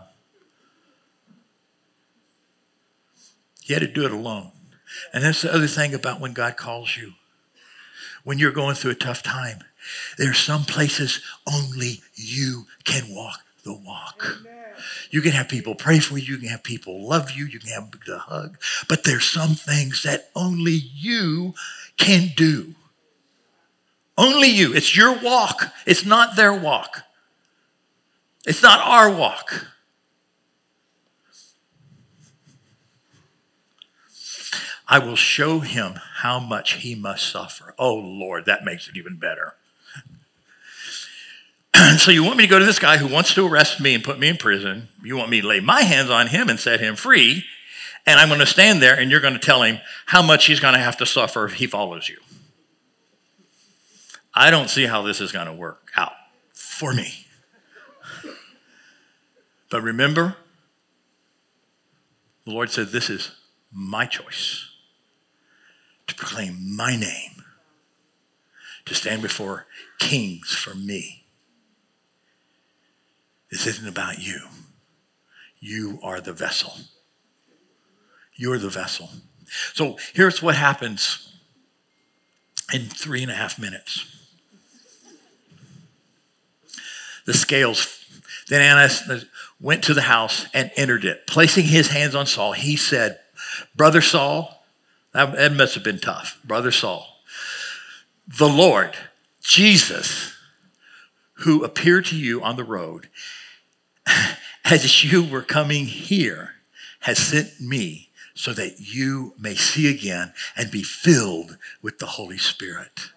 he 3.61 3.73
had 3.73 3.81
to 3.81 3.87
do 3.87 4.05
it 4.05 4.11
alone. 4.11 4.51
And 5.13 5.23
that's 5.23 5.41
the 5.41 5.53
other 5.53 5.67
thing 5.67 5.93
about 5.93 6.19
when 6.19 6.33
God 6.33 6.57
calls 6.57 6.97
you 6.97 7.13
when 8.27 8.37
you're 8.37 8.51
going 8.51 8.75
through 8.75 8.91
a 8.91 8.95
tough 8.95 9.23
time. 9.23 9.59
There 10.17 10.31
are 10.31 10.33
some 10.33 10.65
places 10.65 11.21
only 11.49 12.01
you 12.13 12.65
can 12.83 13.15
walk 13.15 13.39
the 13.63 13.73
walk. 13.73 14.39
You 15.11 15.21
can 15.21 15.31
have 15.31 15.47
people 15.47 15.75
pray 15.75 15.99
for 15.99 16.17
you, 16.17 16.33
you 16.33 16.37
can 16.39 16.49
have 16.49 16.61
people 16.61 17.07
love 17.07 17.31
you, 17.31 17.45
you 17.45 17.57
can 17.57 17.69
have 17.69 17.91
the 18.05 18.19
hug, 18.19 18.57
but 18.89 19.05
there's 19.05 19.23
some 19.23 19.55
things 19.55 20.03
that 20.03 20.29
only 20.35 20.73
you 20.93 21.53
can 21.95 22.33
do. 22.35 22.75
Only 24.17 24.49
you. 24.49 24.73
It's 24.73 24.95
your 24.95 25.17
walk. 25.17 25.71
It's 25.85 26.05
not 26.05 26.35
their 26.35 26.53
walk. 26.53 27.03
It's 28.45 28.61
not 28.61 28.81
our 28.81 29.09
walk. 29.09 29.67
I 34.87 34.99
will 34.99 35.15
show 35.15 35.59
him 35.59 35.99
how 36.17 36.39
much 36.39 36.75
he 36.75 36.95
must 36.95 37.29
suffer. 37.29 37.75
Oh, 37.77 37.95
Lord, 37.95 38.45
that 38.45 38.63
makes 38.63 38.87
it 38.87 38.95
even 38.95 39.17
better. 39.17 39.55
so, 41.97 42.09
you 42.09 42.23
want 42.23 42.37
me 42.37 42.45
to 42.45 42.49
go 42.49 42.57
to 42.57 42.65
this 42.65 42.79
guy 42.79 42.97
who 42.97 43.07
wants 43.07 43.33
to 43.33 43.45
arrest 43.45 43.81
me 43.81 43.93
and 43.93 44.03
put 44.03 44.17
me 44.17 44.29
in 44.29 44.37
prison? 44.37 44.87
You 45.03 45.17
want 45.17 45.29
me 45.29 45.41
to 45.41 45.47
lay 45.47 45.59
my 45.59 45.81
hands 45.81 46.09
on 46.09 46.27
him 46.27 46.47
and 46.47 46.59
set 46.59 46.79
him 46.79 46.95
free? 46.95 47.43
And 48.05 48.17
I'm 48.17 48.29
going 48.29 48.39
to 48.39 48.45
stand 48.45 48.81
there 48.81 48.97
and 48.97 49.11
you're 49.11 49.19
going 49.19 49.33
to 49.33 49.39
tell 49.39 49.63
him 49.63 49.79
how 50.05 50.21
much 50.21 50.45
he's 50.45 50.61
going 50.61 50.73
to 50.73 50.79
have 50.79 50.95
to 50.97 51.05
suffer 51.05 51.43
if 51.45 51.55
he 51.55 51.67
follows 51.67 52.07
you. 52.07 52.17
I 54.33 54.49
don't 54.49 54.69
see 54.69 54.85
how 54.85 55.01
this 55.01 55.19
is 55.19 55.33
going 55.33 55.47
to 55.47 55.53
work 55.53 55.91
out 55.97 56.13
for 56.53 56.93
me. 56.93 57.25
But 59.69 59.81
remember, 59.81 60.37
the 62.45 62.51
Lord 62.51 62.69
said, 62.69 62.87
This 62.87 63.09
is 63.09 63.31
my 63.73 64.05
choice 64.05 64.66
to 66.07 66.15
proclaim 66.15 66.75
my 66.75 66.95
name, 66.95 67.43
to 68.85 68.95
stand 68.95 69.21
before 69.21 69.67
kings 69.99 70.53
for 70.53 70.73
me. 70.73 71.25
This 73.51 73.65
isn't 73.67 73.87
about 73.87 74.19
you. 74.19 74.39
You 75.59 75.99
are 76.03 76.19
the 76.19 76.33
vessel. 76.33 76.73
You're 78.35 78.57
the 78.57 78.69
vessel. 78.69 79.09
So 79.73 79.97
here's 80.13 80.41
what 80.41 80.55
happens 80.55 81.33
in 82.73 82.81
three 82.81 83.21
and 83.21 83.31
a 83.31 83.35
half 83.35 83.57
minutes. 83.57 84.13
The 87.25 87.33
scales. 87.33 88.05
Then 88.49 88.61
Annas 88.61 89.25
went 89.59 89.83
to 89.85 89.93
the 89.93 90.03
house 90.03 90.45
and 90.53 90.71
entered 90.75 91.03
it. 91.03 91.27
Placing 91.27 91.65
his 91.65 91.89
hands 91.89 92.15
on 92.15 92.25
Saul, 92.25 92.53
he 92.53 92.75
said, 92.75 93.19
Brother 93.75 94.01
Saul, 94.01 94.56
that 95.25 95.53
must 95.53 95.75
have 95.75 95.83
been 95.83 95.99
tough. 95.99 96.39
Brother 96.43 96.71
Saul, 96.71 97.07
the 98.27 98.49
Lord, 98.49 98.95
Jesus, 99.41 100.33
who 101.39 101.63
appeared 101.63 102.05
to 102.07 102.17
you 102.17 102.41
on 102.41 102.55
the 102.55 102.63
road 102.63 103.09
as 104.65 105.03
you 105.03 105.23
were 105.23 105.41
coming 105.41 105.85
here, 105.85 106.53
has 107.01 107.17
sent 107.17 107.61
me 107.61 108.09
so 108.33 108.53
that 108.53 108.79
you 108.79 109.33
may 109.39 109.55
see 109.55 109.89
again 109.89 110.33
and 110.55 110.69
be 110.69 110.83
filled 110.83 111.57
with 111.81 111.99
the 111.99 112.05
Holy 112.05 112.37
Spirit. 112.37 113.11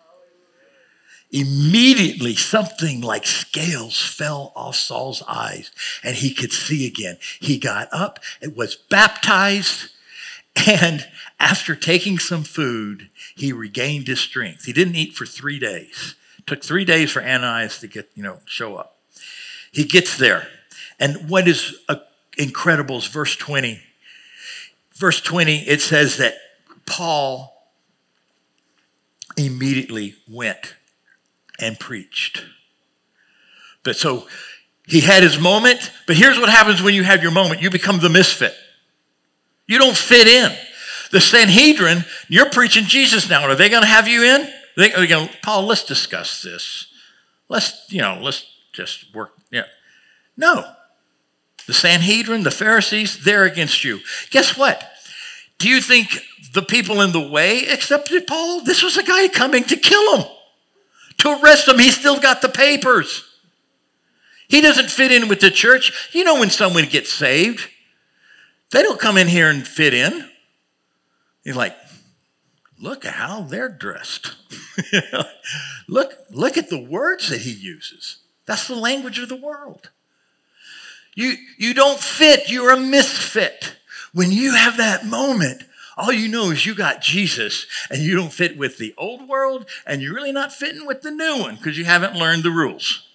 Immediately, 1.32 2.34
something 2.34 3.00
like 3.00 3.26
scales 3.26 4.00
fell 4.00 4.52
off 4.56 4.74
Saul's 4.74 5.22
eyes 5.28 5.70
and 6.02 6.16
he 6.16 6.34
could 6.34 6.52
see 6.52 6.86
again. 6.86 7.18
He 7.38 7.58
got 7.58 7.88
up 7.92 8.18
and 8.42 8.56
was 8.56 8.74
baptized. 8.74 9.90
And 10.66 11.06
after 11.38 11.74
taking 11.74 12.18
some 12.18 12.42
food, 12.42 13.08
he 13.34 13.52
regained 13.52 14.08
his 14.08 14.20
strength. 14.20 14.66
He 14.66 14.72
didn't 14.72 14.96
eat 14.96 15.14
for 15.14 15.24
three 15.24 15.58
days. 15.58 16.16
It 16.38 16.46
took 16.46 16.62
three 16.62 16.84
days 16.84 17.10
for 17.10 17.22
Ananias 17.22 17.78
to 17.80 17.86
get, 17.86 18.10
you 18.14 18.22
know, 18.22 18.40
show 18.44 18.76
up. 18.76 18.98
He 19.72 19.84
gets 19.84 20.16
there. 20.16 20.48
And 20.98 21.30
what 21.30 21.48
is 21.48 21.76
incredible 22.36 22.98
is 22.98 23.06
verse 23.06 23.36
20 23.36 23.80
verse 25.00 25.20
20, 25.22 25.60
it 25.60 25.80
says 25.80 26.18
that 26.18 26.34
Paul 26.84 27.56
immediately 29.36 30.14
went 30.28 30.76
and 31.58 31.80
preached. 31.80 32.44
But 33.82 33.96
so 33.96 34.28
he 34.86 35.00
had 35.00 35.22
his 35.22 35.38
moment, 35.38 35.90
but 36.06 36.16
here's 36.16 36.38
what 36.38 36.50
happens 36.50 36.82
when 36.82 36.94
you 36.94 37.02
have 37.02 37.22
your 37.22 37.32
moment 37.32 37.62
you 37.62 37.70
become 37.70 37.98
the 38.00 38.10
misfit. 38.10 38.54
You 39.70 39.78
don't 39.78 39.96
fit 39.96 40.26
in. 40.26 40.50
The 41.12 41.20
Sanhedrin, 41.20 42.04
you're 42.28 42.50
preaching 42.50 42.86
Jesus 42.86 43.30
now. 43.30 43.44
Are 43.44 43.54
they 43.54 43.68
going 43.68 43.84
to 43.84 43.88
have 43.88 44.08
you 44.08 44.24
in? 44.24 44.52
They, 44.76 44.92
are 44.92 45.06
going, 45.06 45.28
Paul, 45.44 45.66
let's 45.66 45.84
discuss 45.84 46.42
this. 46.42 46.88
Let's, 47.48 47.84
you 47.88 48.00
know, 48.00 48.18
let's 48.20 48.44
just 48.72 49.14
work. 49.14 49.32
Yeah. 49.52 49.66
No. 50.36 50.64
The 51.68 51.72
Sanhedrin, 51.72 52.42
the 52.42 52.50
Pharisees, 52.50 53.22
they're 53.22 53.44
against 53.44 53.84
you. 53.84 54.00
Guess 54.30 54.58
what? 54.58 54.90
Do 55.58 55.68
you 55.68 55.80
think 55.80 56.18
the 56.52 56.62
people 56.62 57.00
in 57.00 57.12
the 57.12 57.28
way 57.28 57.68
accepted 57.68 58.26
Paul? 58.26 58.62
This 58.64 58.82
was 58.82 58.96
a 58.96 59.04
guy 59.04 59.28
coming 59.28 59.62
to 59.64 59.76
kill 59.76 60.16
him, 60.16 60.26
to 61.18 61.40
arrest 61.40 61.68
him. 61.68 61.78
He 61.78 61.92
still 61.92 62.18
got 62.18 62.42
the 62.42 62.48
papers. 62.48 63.22
He 64.48 64.60
doesn't 64.62 64.90
fit 64.90 65.12
in 65.12 65.28
with 65.28 65.38
the 65.38 65.50
church. 65.52 66.10
You 66.12 66.24
know, 66.24 66.40
when 66.40 66.50
someone 66.50 66.86
gets 66.86 67.12
saved, 67.12 67.68
they 68.70 68.82
don't 68.82 69.00
come 69.00 69.16
in 69.16 69.28
here 69.28 69.50
and 69.50 69.66
fit 69.66 69.94
in. 69.94 70.28
He's 71.44 71.56
like, 71.56 71.76
look 72.78 73.04
at 73.04 73.14
how 73.14 73.42
they're 73.42 73.68
dressed. 73.68 74.36
look, 75.88 76.14
look 76.30 76.56
at 76.56 76.70
the 76.70 76.82
words 76.82 77.28
that 77.30 77.40
he 77.40 77.50
uses. 77.50 78.18
That's 78.46 78.68
the 78.68 78.76
language 78.76 79.18
of 79.18 79.28
the 79.28 79.36
world. 79.36 79.90
You, 81.14 81.34
you 81.58 81.74
don't 81.74 81.98
fit, 81.98 82.48
you're 82.50 82.72
a 82.72 82.76
misfit. 82.76 83.76
When 84.12 84.32
you 84.32 84.54
have 84.54 84.76
that 84.76 85.04
moment, 85.06 85.64
all 85.96 86.12
you 86.12 86.28
know 86.28 86.50
is 86.50 86.64
you 86.64 86.74
got 86.74 87.02
Jesus 87.02 87.66
and 87.90 88.00
you 88.00 88.16
don't 88.16 88.32
fit 88.32 88.56
with 88.56 88.78
the 88.78 88.94
old 88.96 89.28
world 89.28 89.66
and 89.86 90.00
you're 90.00 90.14
really 90.14 90.32
not 90.32 90.52
fitting 90.52 90.86
with 90.86 91.02
the 91.02 91.10
new 91.10 91.38
one 91.38 91.56
because 91.56 91.76
you 91.76 91.84
haven't 91.84 92.14
learned 92.14 92.42
the 92.42 92.50
rules. 92.50 93.06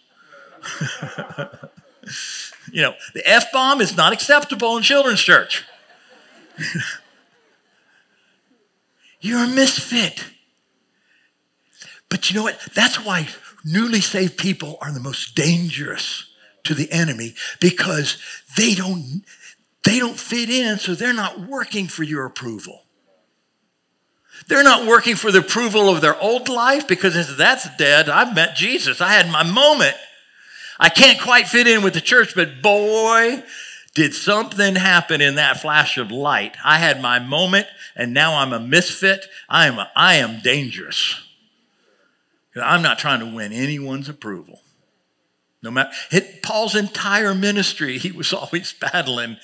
you 2.72 2.82
know, 2.82 2.94
the 3.14 3.28
F 3.28 3.52
bomb 3.52 3.82
is 3.82 3.96
not 3.96 4.14
acceptable 4.14 4.78
in 4.78 4.84
children's 4.84 5.22
church. 5.22 5.64
you're 9.22 9.44
a 9.44 9.48
misfit. 9.48 10.26
But 12.10 12.30
you 12.30 12.36
know 12.36 12.44
what? 12.44 12.60
That's 12.74 13.04
why 13.04 13.28
newly 13.64 14.02
saved 14.02 14.38
people 14.38 14.78
are 14.82 14.92
the 14.92 15.00
most 15.00 15.36
dangerous 15.36 16.30
to 16.64 16.74
the 16.74 16.92
enemy 16.92 17.36
because 17.60 18.18
they 18.58 18.76
don't 18.76 19.24
they 19.84 20.00
don't 20.00 20.20
fit 20.20 20.50
in, 20.50 20.80
so 20.80 20.96
they're 20.96 21.14
not 21.14 21.40
working 21.42 21.88
for 21.88 22.02
your 22.02 22.26
approval. 22.26 22.86
They're 24.48 24.64
not 24.64 24.88
working 24.88 25.16
for 25.16 25.32
the 25.32 25.40
approval 25.40 25.90
of 25.90 26.02
their 26.02 26.20
old 26.20 26.50
life 26.50 26.88
because 26.88 27.38
that's 27.38 27.68
dead. 27.78 28.10
I've 28.10 28.36
met 28.36 28.56
Jesus. 28.56 29.00
I 29.00 29.10
had 29.10 29.30
my 29.30 29.44
moment. 29.44 29.96
I 30.80 30.90
can't 30.90 31.20
quite 31.20 31.48
fit 31.48 31.68
in 31.68 31.84
with 31.84 31.94
the 31.94 32.02
church, 32.02 32.36
but 32.36 32.62
boy, 32.62 33.44
did 33.94 34.14
something 34.14 34.76
happen 34.76 35.22
in 35.22 35.36
that 35.36 35.62
flash 35.62 35.98
of 35.98 36.12
light. 36.12 36.56
I 36.64 36.78
had 36.78 37.02
my 37.02 37.20
moment 37.20 37.68
and 37.96 38.14
now 38.14 38.36
I'm 38.36 38.54
a 38.54 38.60
misfit. 38.60 39.28
I 39.48 39.68
am, 39.68 39.80
a, 39.80 39.90
I 39.96 40.16
am 40.16 40.42
dangerous. 40.42 41.22
I'm 42.56 42.82
not 42.82 43.00
trying 43.00 43.20
to 43.22 43.36
win 43.36 43.52
anyone's 43.52 44.10
approval. 44.10 44.62
No 45.62 45.72
matter 45.72 45.92
it, 46.12 46.44
Paul's 46.44 46.76
entire 46.76 47.34
ministry, 47.34 47.98
he 47.98 48.12
was 48.12 48.32
always 48.34 48.74
battling 48.74 49.38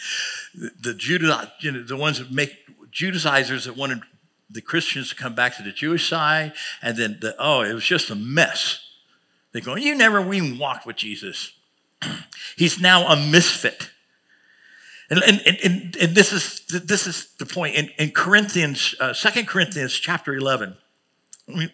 the, 0.53 0.71
the 0.79 0.93
Judah, 0.93 1.51
you 1.59 1.71
know, 1.71 1.83
the 1.83 1.97
ones 1.97 2.19
that 2.19 2.31
make 2.31 2.57
Judaizers 2.91 3.65
that 3.65 3.77
wanted 3.77 4.01
the 4.49 4.61
Christians 4.61 5.09
to 5.09 5.15
come 5.15 5.33
back 5.33 5.55
to 5.57 5.63
the 5.63 5.71
Jewish 5.71 6.09
side, 6.09 6.51
and 6.81 6.97
then 6.97 7.17
the, 7.21 7.35
oh, 7.39 7.61
it 7.61 7.73
was 7.73 7.85
just 7.85 8.09
a 8.09 8.15
mess. 8.15 8.85
They 9.53 9.61
go, 9.61 9.75
you 9.75 9.95
never 9.95 10.33
even 10.33 10.57
walked 10.57 10.85
with 10.85 10.95
Jesus. 10.95 11.53
He's 12.57 12.79
now 12.79 13.07
a 13.07 13.15
misfit. 13.15 13.89
And, 15.09 15.21
and, 15.23 15.41
and, 15.45 15.97
and, 15.97 16.15
this, 16.15 16.31
is, 16.31 16.61
this 16.67 17.05
is 17.05 17.33
the 17.37 17.45
point. 17.45 17.75
In, 17.75 17.89
in 17.97 18.11
Corinthians, 18.11 18.95
uh, 18.99 19.13
2 19.13 19.43
Corinthians 19.43 19.93
chapter 19.93 20.33
11, 20.33 20.77
I 21.49 21.51
mean, 21.51 21.71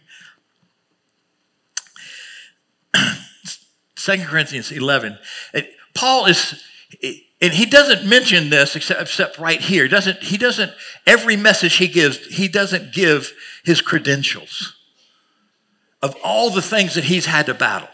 2 3.95 4.17
Corinthians 4.23 4.71
11. 4.71 5.19
It, 5.53 5.69
Paul 5.93 6.25
is, 6.25 6.63
and 7.39 7.53
he 7.53 7.67
doesn't 7.67 8.09
mention 8.09 8.49
this 8.49 8.75
except, 8.75 9.01
except 9.01 9.37
right 9.37 9.61
here. 9.61 9.83
He 9.83 9.89
doesn't, 9.89 10.23
he 10.23 10.37
doesn't, 10.37 10.71
every 11.05 11.35
message 11.35 11.75
he 11.75 11.87
gives, 11.87 12.25
he 12.25 12.47
doesn't 12.47 12.91
give 12.91 13.33
his 13.63 13.81
credentials 13.81 14.76
of 16.01 16.15
all 16.23 16.49
the 16.49 16.61
things 16.61 16.95
that 16.95 17.05
he's 17.05 17.25
had 17.25 17.45
to 17.47 17.53
battle. 17.53 17.89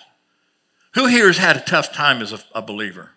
Who 0.96 1.08
here 1.08 1.28
has 1.28 1.38
had 1.38 1.58
a 1.58 1.62
tough 1.62 1.92
time 1.92 2.22
as 2.22 2.34
a, 2.34 2.40
a 2.54 2.62
believer? 2.62 3.12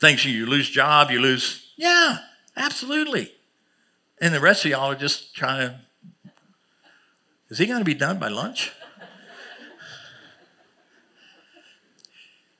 Things 0.00 0.24
you 0.24 0.46
lose 0.46 0.70
job, 0.70 1.10
you 1.10 1.20
lose, 1.20 1.72
yeah, 1.76 2.18
absolutely. 2.56 3.32
And 4.20 4.34
the 4.34 4.40
rest 4.40 4.64
of 4.64 4.70
y'all 4.70 4.92
are 4.92 4.96
just 4.96 5.34
trying 5.34 5.70
to, 5.70 5.80
is 7.50 7.58
he 7.58 7.66
going 7.66 7.80
to 7.80 7.84
be 7.84 7.94
done 7.94 8.18
by 8.18 8.28
lunch? 8.28 8.72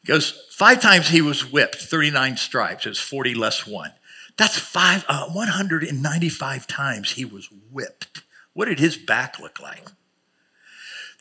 He 0.02 0.06
goes, 0.08 0.46
five 0.50 0.80
times 0.80 1.08
he 1.08 1.20
was 1.20 1.50
whipped, 1.50 1.76
39 1.76 2.36
stripes. 2.36 2.86
It 2.86 2.90
was 2.90 2.98
40 2.98 3.34
less 3.34 3.66
one. 3.66 3.92
That's 4.36 4.58
five, 4.58 5.04
uh, 5.08 5.28
195 5.28 6.66
times 6.66 7.12
he 7.12 7.24
was 7.24 7.48
whipped. 7.70 8.22
What 8.52 8.66
did 8.66 8.80
his 8.80 8.96
back 8.96 9.38
look 9.38 9.60
like? 9.60 9.84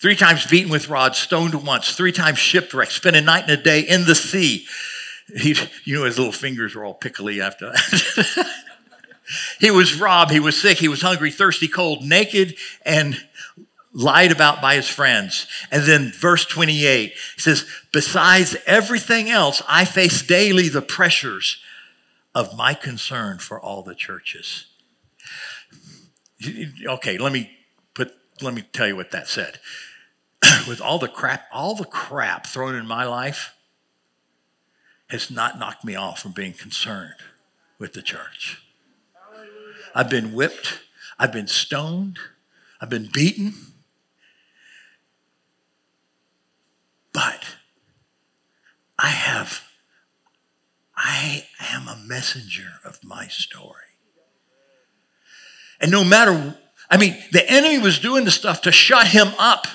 Three 0.04 0.18
times 0.18 0.46
beaten 0.46 0.70
with 0.70 0.89
rods, 0.89 1.18
stoned 1.18 1.66
once, 1.66 1.96
three 1.96 2.12
times 2.12 2.38
shipwrecked, 2.38 2.92
spent 2.92 3.16
a 3.16 3.22
night 3.22 3.44
and 3.44 3.52
a 3.52 3.63
day 3.63 3.80
in 3.80 4.04
the 4.04 4.16
sea. 4.16 4.66
He, 5.34 5.56
you 5.86 5.98
know, 5.98 6.04
his 6.04 6.18
little 6.18 6.34
fingers 6.34 6.76
were 6.76 6.84
all 6.84 6.94
pickly 6.94 7.39
after 7.39 7.72
that. 7.72 8.48
he 9.62 9.72
was 9.72 9.98
robbed, 9.98 10.32
he 10.32 10.42
was 10.42 10.62
sick, 10.62 10.78
he 10.78 10.89
was 10.89 11.02
hungry, 11.02 11.32
thirsty, 11.32 11.70
cold, 11.70 12.04
naked, 12.04 12.58
and 12.86 13.26
lied 13.94 14.34
about 14.34 14.62
by 14.62 14.76
his 14.76 14.89
friends. 14.89 15.48
And 15.72 15.84
then 15.84 16.12
verse 16.12 16.44
28 16.44 17.13
says, 17.38 17.66
Besides 17.94 18.58
everything 18.66 19.30
else, 19.30 19.62
I 19.70 19.86
face 19.86 20.22
daily 20.22 20.68
the 20.68 20.82
pressures 20.82 21.62
of 22.36 22.58
my 22.58 22.74
concern 22.74 23.38
for 23.38 23.58
all 23.58 23.84
the 23.84 23.96
churches. 23.96 24.66
Okay, 26.86 27.18
let 27.18 27.32
me 27.32 27.52
put 27.94 28.12
let 28.42 28.54
me 28.54 28.63
tell 28.74 28.86
you 28.89 28.98
what 28.98 29.12
that 29.12 29.30
said. 29.30 29.62
with 30.68 30.82
all 30.82 31.00
the 31.00 31.08
crap, 31.08 31.46
all 31.52 31.76
the 31.76 31.86
crap 31.86 32.48
thrown 32.48 32.76
in 32.76 32.88
my 32.88 33.06
life 33.06 33.54
has 35.10 35.30
not 35.30 35.60
knocked 35.60 35.84
me 35.84 35.96
off 35.96 36.20
from 36.20 36.32
being 36.32 36.54
concerned 36.54 37.16
with 37.78 37.94
the 37.94 38.02
church. 38.02 38.62
I've 39.94 40.10
been 40.10 40.34
whipped, 40.34 40.82
I've 41.20 41.32
been 41.32 41.48
stoned, 41.48 42.18
I've 42.82 42.90
been 42.90 43.10
beaten. 43.12 43.54
But 47.14 47.58
I 48.98 49.10
have, 49.10 49.68
I 50.98 51.46
am 51.60 51.88
a 51.88 51.96
messenger 51.96 52.80
of 52.84 53.04
my 53.04 53.28
story. 53.28 53.82
And 55.80 55.92
no 55.92 56.04
matter, 56.04 56.58
I 56.90 56.98
mean, 56.98 57.16
the 57.32 57.48
enemy 57.48 57.78
was 57.78 58.00
doing 58.00 58.26
the 58.26 58.32
stuff 58.32 58.64
to 58.64 58.72
shut 58.72 59.08
him 59.08 59.28
up. 59.38 59.68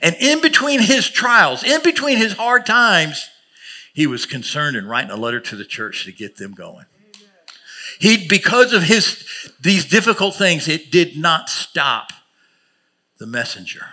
And 0.00 0.16
in 0.16 0.40
between 0.40 0.80
his 0.80 1.08
trials, 1.08 1.62
in 1.64 1.82
between 1.82 2.18
his 2.18 2.34
hard 2.34 2.66
times, 2.66 3.28
he 3.94 4.06
was 4.06 4.26
concerned 4.26 4.76
in 4.76 4.86
writing 4.86 5.10
a 5.10 5.16
letter 5.16 5.40
to 5.40 5.56
the 5.56 5.64
church 5.64 6.04
to 6.04 6.12
get 6.12 6.36
them 6.36 6.52
going. 6.52 6.86
He, 7.98 8.28
because 8.28 8.72
of 8.72 8.84
his, 8.84 9.24
these 9.60 9.84
difficult 9.84 10.36
things, 10.36 10.68
it 10.68 10.92
did 10.92 11.16
not 11.16 11.48
stop 11.50 12.12
the 13.18 13.26
messenger. 13.26 13.86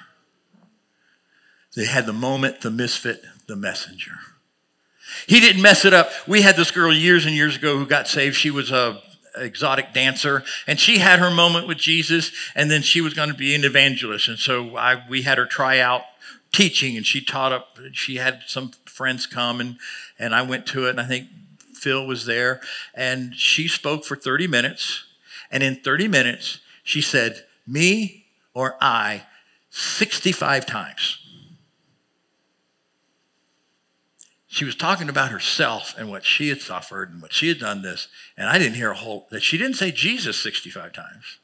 They 1.76 1.86
had 1.86 2.06
the 2.06 2.14
moment, 2.14 2.62
the 2.62 2.72
misfit, 2.72 3.24
the 3.48 3.56
messenger. 3.56 4.14
He 5.28 5.40
didn't 5.40 5.62
mess 5.62 5.86
it 5.86 5.94
up. 5.94 6.10
We 6.28 6.42
had 6.42 6.56
this 6.56 6.72
girl 6.72 6.94
years 6.94 7.26
and 7.26 7.36
years 7.36 7.56
ago 7.56 7.78
who 7.78 7.86
got 7.86 8.08
saved. 8.08 8.36
She 8.36 8.52
was 8.52 8.72
a 8.72 9.02
exotic 9.38 9.94
dancer 9.94 10.44
and 10.68 10.80
she 10.80 11.00
had 11.00 11.20
her 11.20 11.32
moment 11.32 11.68
with 11.68 11.78
jesus 11.78 12.32
and 12.56 12.70
then 12.72 12.82
she 12.82 13.02
was 13.02 13.14
going 13.14 13.30
to 13.30 13.36
be 13.36 13.54
an 13.56 13.64
evangelist. 13.64 14.28
And 14.28 14.40
so 14.40 14.78
I, 14.78 15.04
we 15.10 15.24
had 15.24 15.38
her 15.38 15.46
try 15.46 15.80
out 15.80 16.04
teaching 16.52 16.96
and 16.96 17.06
she 17.06 17.24
taught 17.24 17.52
up 17.52 17.78
she 17.92 18.16
had 18.16 18.42
some 18.48 18.72
friends 18.86 19.26
come 19.26 19.60
and 19.60 19.78
and 20.18 20.34
i 20.34 20.42
went 20.42 20.66
to 20.66 20.88
it 20.88 20.92
and 20.92 21.02
i 21.02 21.06
think 21.06 21.28
phil 21.74 22.08
was 22.08 22.26
there 22.26 22.62
and 22.94 23.36
she 23.36 23.68
spoke 23.68 24.06
for 24.06 24.16
30 24.16 24.48
minutes 24.48 25.04
and 25.52 25.64
in 25.64 25.76
30 25.76 26.08
minutes 26.08 26.60
she 26.82 27.02
said 27.02 27.44
me 27.68 28.26
or 28.54 28.78
i 28.80 29.24
65 29.70 30.66
times 30.66 31.25
she 34.56 34.64
was 34.64 34.76
talking 34.78 35.10
about 35.10 35.32
herself 35.32 35.94
and 35.98 36.10
what 36.10 36.24
she 36.24 36.48
had 36.48 36.62
suffered 36.62 37.12
and 37.12 37.22
what 37.22 37.34
she 37.34 37.50
had 37.50 37.60
done 37.60 37.82
this. 37.82 38.08
And 38.38 38.48
I 38.48 38.58
didn't 38.58 38.76
hear 38.76 38.92
a 38.92 38.96
whole, 38.96 39.28
that 39.30 39.44
she 39.44 39.58
didn't 39.58 39.76
say 39.76 39.92
Jesus 39.92 40.40
65 40.42 40.94
times. 40.94 41.40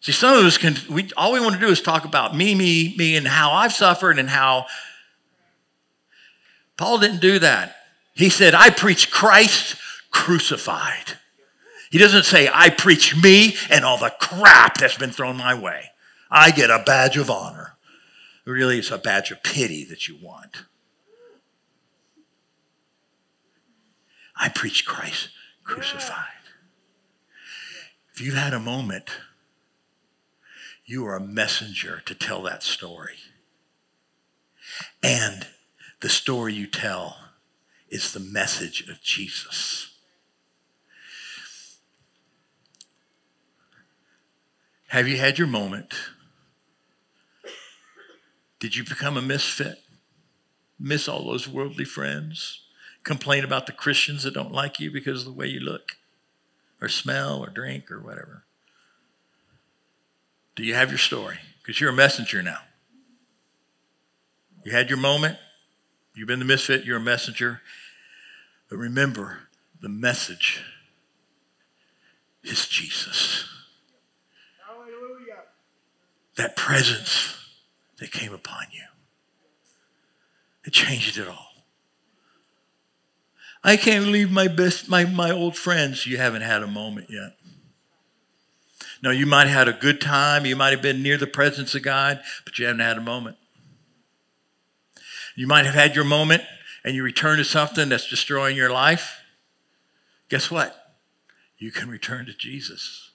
See, 0.00 0.12
some 0.12 0.38
of 0.38 0.44
us 0.44 0.58
can, 0.58 0.76
we, 0.88 1.10
all 1.16 1.32
we 1.32 1.40
want 1.40 1.54
to 1.54 1.60
do 1.60 1.72
is 1.72 1.82
talk 1.82 2.04
about 2.04 2.36
me, 2.36 2.54
me, 2.54 2.94
me, 2.96 3.16
and 3.16 3.26
how 3.26 3.50
I've 3.50 3.72
suffered 3.72 4.16
and 4.20 4.30
how. 4.30 4.66
Paul 6.76 6.98
didn't 6.98 7.20
do 7.20 7.40
that. 7.40 7.74
He 8.14 8.30
said, 8.30 8.54
I 8.54 8.70
preach 8.70 9.10
Christ 9.10 9.74
crucified. 10.12 11.18
He 11.90 11.98
doesn't 11.98 12.26
say, 12.26 12.48
I 12.52 12.70
preach 12.70 13.20
me 13.20 13.56
and 13.70 13.84
all 13.84 13.98
the 13.98 14.14
crap 14.20 14.78
that's 14.78 14.98
been 14.98 15.10
thrown 15.10 15.36
my 15.36 15.58
way. 15.58 15.90
I 16.30 16.52
get 16.52 16.70
a 16.70 16.84
badge 16.86 17.16
of 17.16 17.28
honor. 17.28 17.72
Really, 18.44 18.78
it's 18.78 18.92
a 18.92 18.98
badge 18.98 19.32
of 19.32 19.42
pity 19.42 19.82
that 19.86 20.06
you 20.06 20.16
want. 20.22 20.62
I 24.36 24.48
preach 24.48 24.84
Christ 24.84 25.28
crucified. 25.62 26.28
If 28.12 28.20
you've 28.20 28.34
had 28.34 28.52
a 28.54 28.60
moment, 28.60 29.10
you 30.84 31.06
are 31.06 31.16
a 31.16 31.20
messenger 31.20 32.02
to 32.06 32.14
tell 32.14 32.42
that 32.42 32.62
story. 32.62 33.16
And 35.02 35.46
the 36.00 36.08
story 36.08 36.54
you 36.54 36.66
tell 36.66 37.16
is 37.88 38.12
the 38.12 38.20
message 38.20 38.88
of 38.88 39.00
Jesus. 39.00 39.94
Have 44.88 45.08
you 45.08 45.16
had 45.16 45.38
your 45.38 45.48
moment? 45.48 45.94
Did 48.60 48.76
you 48.76 48.84
become 48.84 49.16
a 49.16 49.22
misfit? 49.22 49.78
Miss 50.78 51.08
all 51.08 51.24
those 51.24 51.48
worldly 51.48 51.84
friends? 51.84 52.63
Complain 53.04 53.44
about 53.44 53.66
the 53.66 53.72
Christians 53.72 54.24
that 54.24 54.34
don't 54.34 54.52
like 54.52 54.80
you 54.80 54.90
because 54.90 55.20
of 55.20 55.26
the 55.26 55.38
way 55.38 55.46
you 55.46 55.60
look 55.60 55.96
or 56.80 56.88
smell 56.88 57.40
or 57.40 57.50
drink 57.50 57.90
or 57.90 58.00
whatever? 58.00 58.44
Do 60.56 60.64
you 60.64 60.74
have 60.74 60.88
your 60.90 60.98
story? 60.98 61.38
Because 61.60 61.80
you're 61.80 61.90
a 61.90 61.94
messenger 61.94 62.42
now. 62.42 62.58
You 64.64 64.72
had 64.72 64.88
your 64.88 64.98
moment. 64.98 65.38
You've 66.14 66.28
been 66.28 66.38
the 66.38 66.44
misfit. 66.44 66.84
You're 66.84 66.96
a 66.96 67.00
messenger. 67.00 67.60
But 68.70 68.78
remember, 68.78 69.40
the 69.80 69.88
message 69.88 70.62
is 72.42 72.66
Jesus. 72.66 73.46
Hallelujah. 74.66 75.42
That 76.36 76.56
presence 76.56 77.36
that 77.98 78.12
came 78.12 78.32
upon 78.32 78.66
you. 78.72 78.84
It 80.64 80.72
changed 80.72 81.18
it 81.18 81.28
all. 81.28 81.53
I 83.64 83.78
can't 83.78 84.08
leave 84.08 84.30
my 84.30 84.46
best, 84.46 84.90
my, 84.90 85.06
my 85.06 85.30
old 85.30 85.56
friends. 85.56 86.06
You 86.06 86.18
haven't 86.18 86.42
had 86.42 86.62
a 86.62 86.66
moment 86.66 87.08
yet. 87.08 87.36
No, 89.02 89.10
you 89.10 89.24
might 89.24 89.48
have 89.48 89.66
had 89.66 89.68
a 89.68 89.78
good 89.78 90.02
time. 90.02 90.44
You 90.44 90.54
might 90.54 90.72
have 90.72 90.82
been 90.82 91.02
near 91.02 91.16
the 91.16 91.26
presence 91.26 91.74
of 91.74 91.82
God, 91.82 92.20
but 92.44 92.58
you 92.58 92.66
haven't 92.66 92.80
had 92.80 92.98
a 92.98 93.02
moment. 93.02 93.38
You 95.34 95.46
might 95.46 95.64
have 95.64 95.74
had 95.74 95.94
your 95.96 96.04
moment 96.04 96.42
and 96.84 96.94
you 96.94 97.02
return 97.02 97.38
to 97.38 97.44
something 97.44 97.88
that's 97.88 98.08
destroying 98.08 98.56
your 98.56 98.70
life. 98.70 99.22
Guess 100.28 100.50
what? 100.50 100.94
You 101.58 101.70
can 101.70 101.88
return 101.88 102.26
to 102.26 102.34
Jesus. 102.34 103.10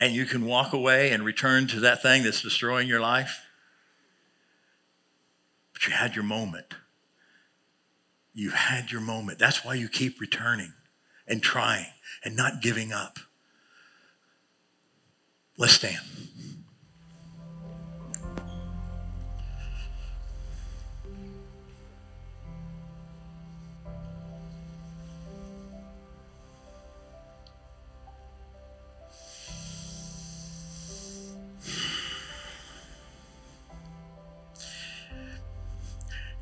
And 0.00 0.14
you 0.14 0.26
can 0.26 0.44
walk 0.44 0.72
away 0.72 1.10
and 1.10 1.24
return 1.24 1.66
to 1.68 1.80
that 1.80 2.02
thing 2.02 2.22
that's 2.22 2.42
destroying 2.42 2.88
your 2.88 3.00
life. 3.00 3.46
But 5.72 5.86
you 5.86 5.92
had 5.92 6.14
your 6.14 6.24
moment. 6.24 6.74
You've 8.36 8.54
had 8.54 8.90
your 8.90 9.00
moment. 9.00 9.38
That's 9.38 9.64
why 9.64 9.74
you 9.74 9.88
keep 9.88 10.20
returning 10.20 10.72
and 11.26 11.40
trying 11.40 11.86
and 12.24 12.36
not 12.36 12.60
giving 12.60 12.92
up. 12.92 13.20
Let's 15.56 15.74
stand. 15.74 15.98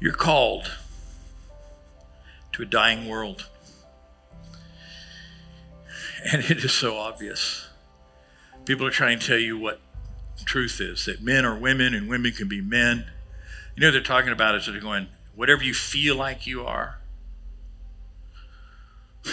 You're 0.00 0.14
called 0.14 0.68
to 2.53 2.62
a 2.62 2.67
dying 2.67 3.09
world. 3.09 3.49
And 6.25 6.43
it 6.45 6.59
is 6.65 6.73
so 6.73 6.97
obvious. 6.97 7.69
People 8.65 8.87
are 8.87 8.91
trying 8.91 9.19
to 9.19 9.27
tell 9.27 9.38
you 9.38 9.59
what 9.59 9.81
truth 10.45 10.81
is 10.81 11.05
that 11.07 11.21
men 11.23 11.45
are 11.45 11.59
women 11.59 11.95
and 11.95 12.09
women 12.09 12.33
can 12.33 12.49
be 12.49 12.61
men. 12.61 13.07
You 13.75 13.81
know, 13.81 13.91
they're 13.91 14.01
talking 14.01 14.33
about 14.33 14.55
it, 14.55 14.62
so 14.62 14.73
they're 14.73 14.81
going, 14.81 15.09
whatever 15.35 15.65
you 15.65 15.75
feel 15.75 16.15
like 16.17 16.47
you 16.47 16.65
are. 16.65 16.99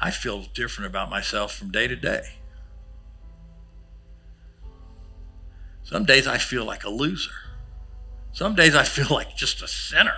I 0.00 0.10
feel 0.10 0.42
different 0.52 0.90
about 0.90 1.08
myself 1.08 1.54
from 1.54 1.70
day 1.70 1.88
to 1.88 1.96
day. 1.96 2.36
Some 5.82 6.04
days 6.04 6.26
I 6.26 6.38
feel 6.38 6.64
like 6.64 6.84
a 6.84 6.90
loser. 6.90 7.30
Some 8.34 8.56
days 8.56 8.74
I 8.74 8.82
feel 8.82 9.06
like 9.10 9.36
just 9.36 9.62
a 9.62 9.68
sinner. 9.68 10.16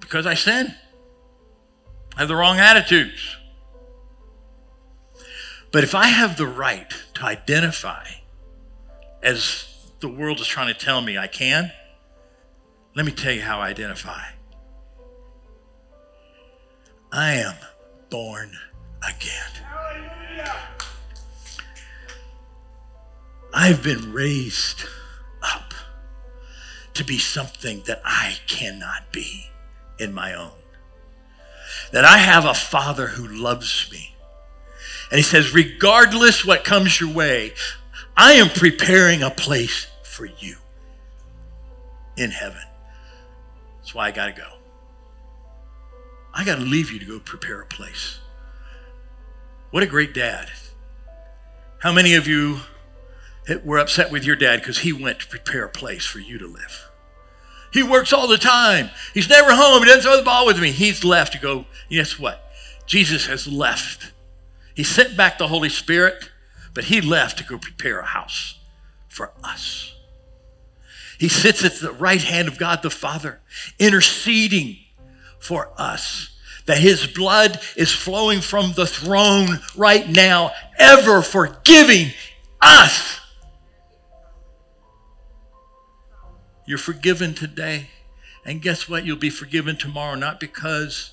Because 0.00 0.26
I 0.26 0.32
sin. 0.32 0.74
I 2.16 2.20
have 2.20 2.28
the 2.28 2.36
wrong 2.36 2.58
attitudes. 2.58 3.36
But 5.70 5.84
if 5.84 5.94
I 5.94 6.06
have 6.06 6.38
the 6.38 6.46
right 6.46 6.92
to 7.14 7.24
identify 7.24 8.06
as 9.22 9.68
the 10.00 10.08
world 10.08 10.40
is 10.40 10.46
trying 10.46 10.68
to 10.68 10.74
tell 10.74 11.02
me 11.02 11.18
I 11.18 11.26
can, 11.26 11.70
let 12.94 13.04
me 13.04 13.12
tell 13.12 13.32
you 13.32 13.42
how 13.42 13.60
I 13.60 13.68
identify. 13.68 14.22
I 17.12 17.34
am 17.34 17.54
born 18.08 18.56
again. 19.06 19.71
I've 23.52 23.82
been 23.82 24.12
raised 24.12 24.84
up 25.42 25.74
to 26.94 27.04
be 27.04 27.18
something 27.18 27.82
that 27.86 28.00
I 28.04 28.36
cannot 28.46 29.12
be 29.12 29.46
in 29.98 30.12
my 30.12 30.34
own. 30.34 30.52
That 31.92 32.04
I 32.04 32.18
have 32.18 32.44
a 32.44 32.54
father 32.54 33.08
who 33.08 33.26
loves 33.26 33.88
me 33.92 34.14
And 35.12 35.18
he 35.18 35.22
says, 35.22 35.52
regardless 35.52 36.42
what 36.42 36.64
comes 36.64 36.98
your 36.98 37.12
way, 37.12 37.52
I 38.16 38.32
am 38.32 38.48
preparing 38.48 39.22
a 39.22 39.28
place 39.30 39.86
for 40.04 40.24
you 40.24 40.56
in 42.16 42.30
heaven. 42.30 42.62
That's 43.78 43.94
why 43.94 44.06
I 44.06 44.10
got 44.10 44.34
to 44.34 44.40
go. 44.40 44.48
I 46.32 46.44
got 46.46 46.56
to 46.56 46.62
leave 46.62 46.90
you 46.90 46.98
to 46.98 47.04
go 47.04 47.18
prepare 47.18 47.60
a 47.60 47.66
place. 47.66 48.20
What 49.70 49.82
a 49.82 49.86
great 49.86 50.14
dad. 50.14 50.48
How 51.80 51.92
many 51.92 52.14
of 52.14 52.26
you 52.26 52.60
were 53.64 53.78
upset 53.78 54.10
with 54.10 54.24
your 54.24 54.36
dad 54.36 54.60
because 54.60 54.78
he 54.78 54.92
went 54.92 55.20
to 55.20 55.26
prepare 55.26 55.64
a 55.64 55.70
place 55.70 56.04
for 56.04 56.18
you 56.18 56.38
to 56.38 56.46
live? 56.46 56.90
He 57.72 57.82
works 57.82 58.12
all 58.12 58.28
the 58.28 58.38
time. 58.38 58.90
He's 59.14 59.28
never 59.28 59.54
home. 59.54 59.82
He 59.82 59.88
doesn't 59.88 60.02
throw 60.02 60.16
the 60.16 60.22
ball 60.22 60.46
with 60.46 60.60
me. 60.60 60.70
He's 60.70 61.04
left 61.04 61.32
to 61.32 61.38
go. 61.38 61.64
Guess 61.88 62.18
what? 62.18 62.52
Jesus 62.86 63.26
has 63.26 63.46
left. 63.46 64.12
He 64.74 64.84
sent 64.84 65.16
back 65.16 65.38
the 65.38 65.48
Holy 65.48 65.70
Spirit, 65.70 66.30
but 66.74 66.84
he 66.84 67.00
left 67.00 67.38
to 67.38 67.44
go 67.44 67.58
prepare 67.58 68.00
a 68.00 68.06
house 68.06 68.58
for 69.08 69.32
us. 69.42 69.94
He 71.18 71.28
sits 71.28 71.64
at 71.64 71.76
the 71.76 71.92
right 71.92 72.20
hand 72.20 72.48
of 72.48 72.58
God 72.58 72.82
the 72.82 72.90
Father, 72.90 73.40
interceding 73.78 74.78
for 75.38 75.70
us. 75.78 76.28
That 76.66 76.78
his 76.78 77.06
blood 77.06 77.60
is 77.76 77.90
flowing 77.90 78.40
from 78.40 78.72
the 78.74 78.86
throne 78.86 79.60
right 79.76 80.08
now, 80.08 80.52
ever 80.78 81.22
forgiving 81.22 82.08
us. 82.60 83.20
You're 86.66 86.78
forgiven 86.78 87.34
today. 87.34 87.90
And 88.44 88.62
guess 88.62 88.88
what? 88.88 89.04
You'll 89.04 89.16
be 89.16 89.30
forgiven 89.30 89.76
tomorrow, 89.76 90.14
not 90.14 90.40
because 90.40 91.12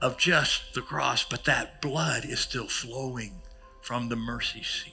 of 0.00 0.18
just 0.18 0.74
the 0.74 0.82
cross, 0.82 1.24
but 1.24 1.44
that 1.44 1.80
blood 1.80 2.24
is 2.24 2.40
still 2.40 2.68
flowing 2.68 3.42
from 3.80 4.08
the 4.08 4.16
mercy 4.16 4.62
seat. 4.62 4.92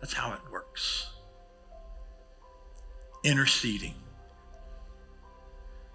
That's 0.00 0.14
how 0.14 0.32
it 0.32 0.50
works. 0.50 1.10
Interceding. 3.22 3.94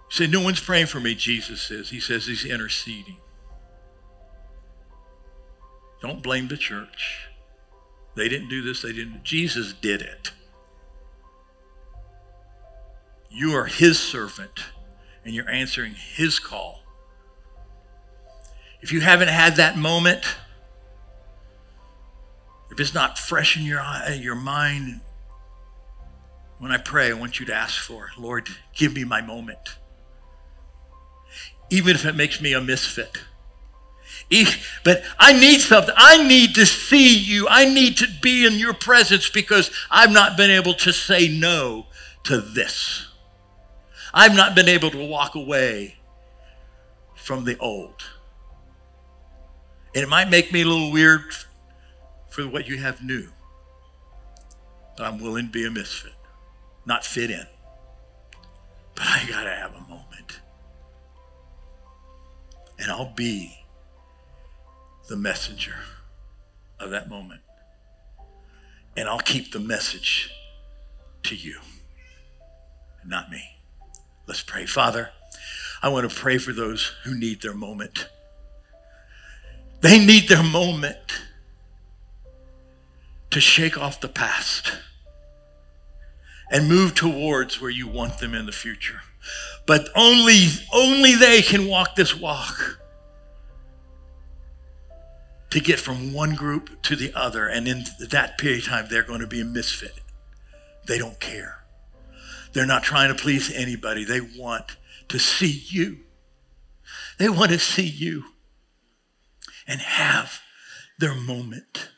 Say, 0.10 0.28
No 0.28 0.42
one's 0.42 0.60
praying 0.60 0.88
for 0.88 1.00
me, 1.00 1.14
Jesus 1.16 1.62
says. 1.62 1.90
He 1.90 2.00
says 2.00 2.26
he's 2.26 2.46
interceding. 2.46 3.18
Don't 6.02 6.24
blame 6.24 6.48
the 6.48 6.58
church. 6.58 7.28
They 8.16 8.30
didn't 8.30 8.50
do 8.50 8.62
this, 8.62 8.82
they 8.82 8.94
didn't. 8.94 9.24
Jesus 9.24 9.74
did 9.74 10.02
it. 10.02 10.32
You 13.30 13.54
are 13.56 13.66
his 13.66 14.00
servant 14.00 14.66
and 15.24 15.34
you're 15.34 15.50
answering 15.50 15.94
his 15.94 16.40
call. 16.40 16.84
If 18.82 18.92
you 18.92 19.02
haven't 19.02 19.28
had 19.28 19.58
that 19.58 19.78
moment, 19.78 20.24
if 22.72 22.80
it's 22.80 22.94
not 22.94 23.20
fresh 23.20 23.58
in 23.58 23.64
your, 23.64 23.80
uh, 23.80 24.12
your 24.14 24.36
mind, 24.36 25.02
when 26.60 26.72
I 26.72 26.78
pray, 26.78 27.10
I 27.10 27.14
want 27.14 27.40
you 27.40 27.46
to 27.48 27.54
ask 27.54 27.82
for, 27.82 28.12
Lord, 28.18 28.50
give 28.76 28.94
me 28.94 29.04
my 29.04 29.22
moment. 29.22 29.78
Even 31.70 31.96
if 31.96 32.06
it 32.06 32.16
makes 32.16 32.42
me 32.42 32.54
a 32.54 32.62
misfit. 32.62 33.18
But 34.84 35.04
I 35.18 35.34
need 35.34 35.60
something. 35.60 35.94
I 35.98 36.26
need 36.28 36.56
to 36.56 36.66
see 36.66 37.18
you. 37.18 37.48
I 37.50 37.66
need 37.66 37.98
to 37.98 38.08
be 38.22 38.46
in 38.46 38.54
your 38.54 38.74
presence 38.74 39.30
because 39.30 39.72
I've 39.90 40.12
not 40.12 40.38
been 40.38 40.52
able 40.52 40.74
to 40.76 40.94
say 40.94 41.28
no 41.28 41.88
to 42.24 42.40
this. 42.42 43.09
I've 44.14 44.36
not 44.36 44.56
been 44.56 44.68
able 44.68 44.90
to 44.92 45.06
walk 45.06 45.36
away 45.36 45.96
from 47.16 47.46
the 47.46 47.58
old. 47.60 48.04
And 49.94 50.04
it 50.04 50.10
might 50.10 50.30
make 50.30 50.52
me 50.52 50.62
a 50.62 50.66
little 50.66 50.92
weird 50.92 51.34
for 52.30 52.48
what 52.48 52.68
you 52.68 52.78
have 52.78 53.04
new, 53.04 53.28
but 54.98 55.06
I'm 55.06 55.20
willing 55.20 55.48
to 55.48 55.52
be 55.52 55.66
a 55.66 55.72
misfit, 55.72 56.14
not 56.86 57.06
fit 57.06 57.32
in. 57.32 57.46
But 58.96 59.06
I 59.08 59.26
got 59.28 59.44
to 59.44 59.50
have 59.50 59.74
a 59.76 59.82
moment. 59.82 60.40
And 62.78 62.92
I'll 62.92 63.14
be 63.14 63.66
the 65.08 65.16
messenger 65.16 65.76
of 66.80 66.92
that 66.92 67.10
moment. 67.10 67.42
And 68.96 69.08
I'll 69.08 69.20
keep 69.20 69.52
the 69.52 69.60
message 69.60 70.32
to 71.24 71.36
you, 71.36 71.60
not 73.06 73.30
me. 73.30 73.59
Let's 74.30 74.44
pray. 74.44 74.68
Father, 74.68 75.10
I 75.82 75.90
want 75.90 76.08
to 76.08 76.16
pray 76.16 76.38
for 76.38 76.54
those 76.54 76.94
who 77.04 77.18
need 77.18 77.42
their 77.42 77.56
moment. 77.56 78.08
They 79.82 80.06
need 80.06 80.30
their 80.30 80.44
moment 80.44 81.24
to 83.32 83.42
shake 83.42 83.76
off 83.76 84.00
the 84.00 84.08
past 84.08 84.72
and 86.52 86.70
move 86.70 86.94
towards 86.94 87.60
where 87.60 87.72
you 87.72 87.88
want 87.88 88.20
them 88.20 88.36
in 88.36 88.46
the 88.46 88.52
future. 88.52 89.02
But 89.66 89.88
only, 89.96 90.46
only 90.72 91.16
they 91.16 91.42
can 91.42 91.66
walk 91.66 91.96
this 91.96 92.16
walk 92.16 92.80
to 95.50 95.60
get 95.60 95.80
from 95.80 96.14
one 96.14 96.36
group 96.36 96.84
to 96.84 96.96
the 96.96 97.12
other. 97.16 97.48
And 97.48 97.68
in 97.68 97.86
that 98.12 98.38
period 98.38 98.60
of 98.60 98.66
time, 98.68 98.88
they're 98.92 99.02
going 99.02 99.22
to 99.22 99.28
be 99.28 99.42
a 99.42 99.46
misfit. 99.46 100.02
They 100.86 101.00
don't 101.00 101.20
care. 101.20 101.64
They're 102.54 102.66
not 102.66 102.84
trying 102.84 103.10
to 103.10 103.22
please 103.22 103.52
anybody. 103.54 104.04
They 104.04 104.22
want 104.22 104.78
to 105.10 105.20
see 105.20 105.64
you. 105.68 106.00
They 107.18 107.30
want 107.30 107.52
to 107.52 107.60
see 107.60 107.88
you 107.88 108.26
and 109.68 109.80
have 109.82 110.42
their 110.98 111.14
moment. 111.14 111.90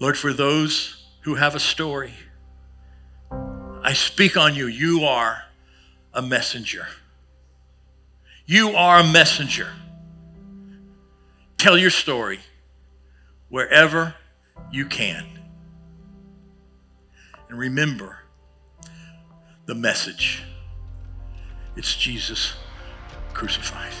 Lord, 0.00 0.16
for 0.16 0.32
those 0.32 1.04
who 1.22 1.34
have 1.36 1.54
a 1.54 1.60
story, 1.60 2.12
I 3.82 3.92
speak 3.94 4.36
on 4.36 4.54
you. 4.54 4.66
You 4.66 5.04
are 5.04 5.44
a 6.12 6.22
messenger. 6.22 6.88
You 8.46 8.70
are 8.70 9.00
a 9.00 9.04
messenger. 9.04 9.72
Tell 11.56 11.76
your 11.76 11.90
story 11.90 12.40
wherever 13.48 14.14
you 14.70 14.86
can. 14.86 15.26
And 17.48 17.58
remember 17.58 18.20
the 19.66 19.74
message 19.74 20.42
it's 21.76 21.94
Jesus 21.96 22.54
crucified. 23.32 23.92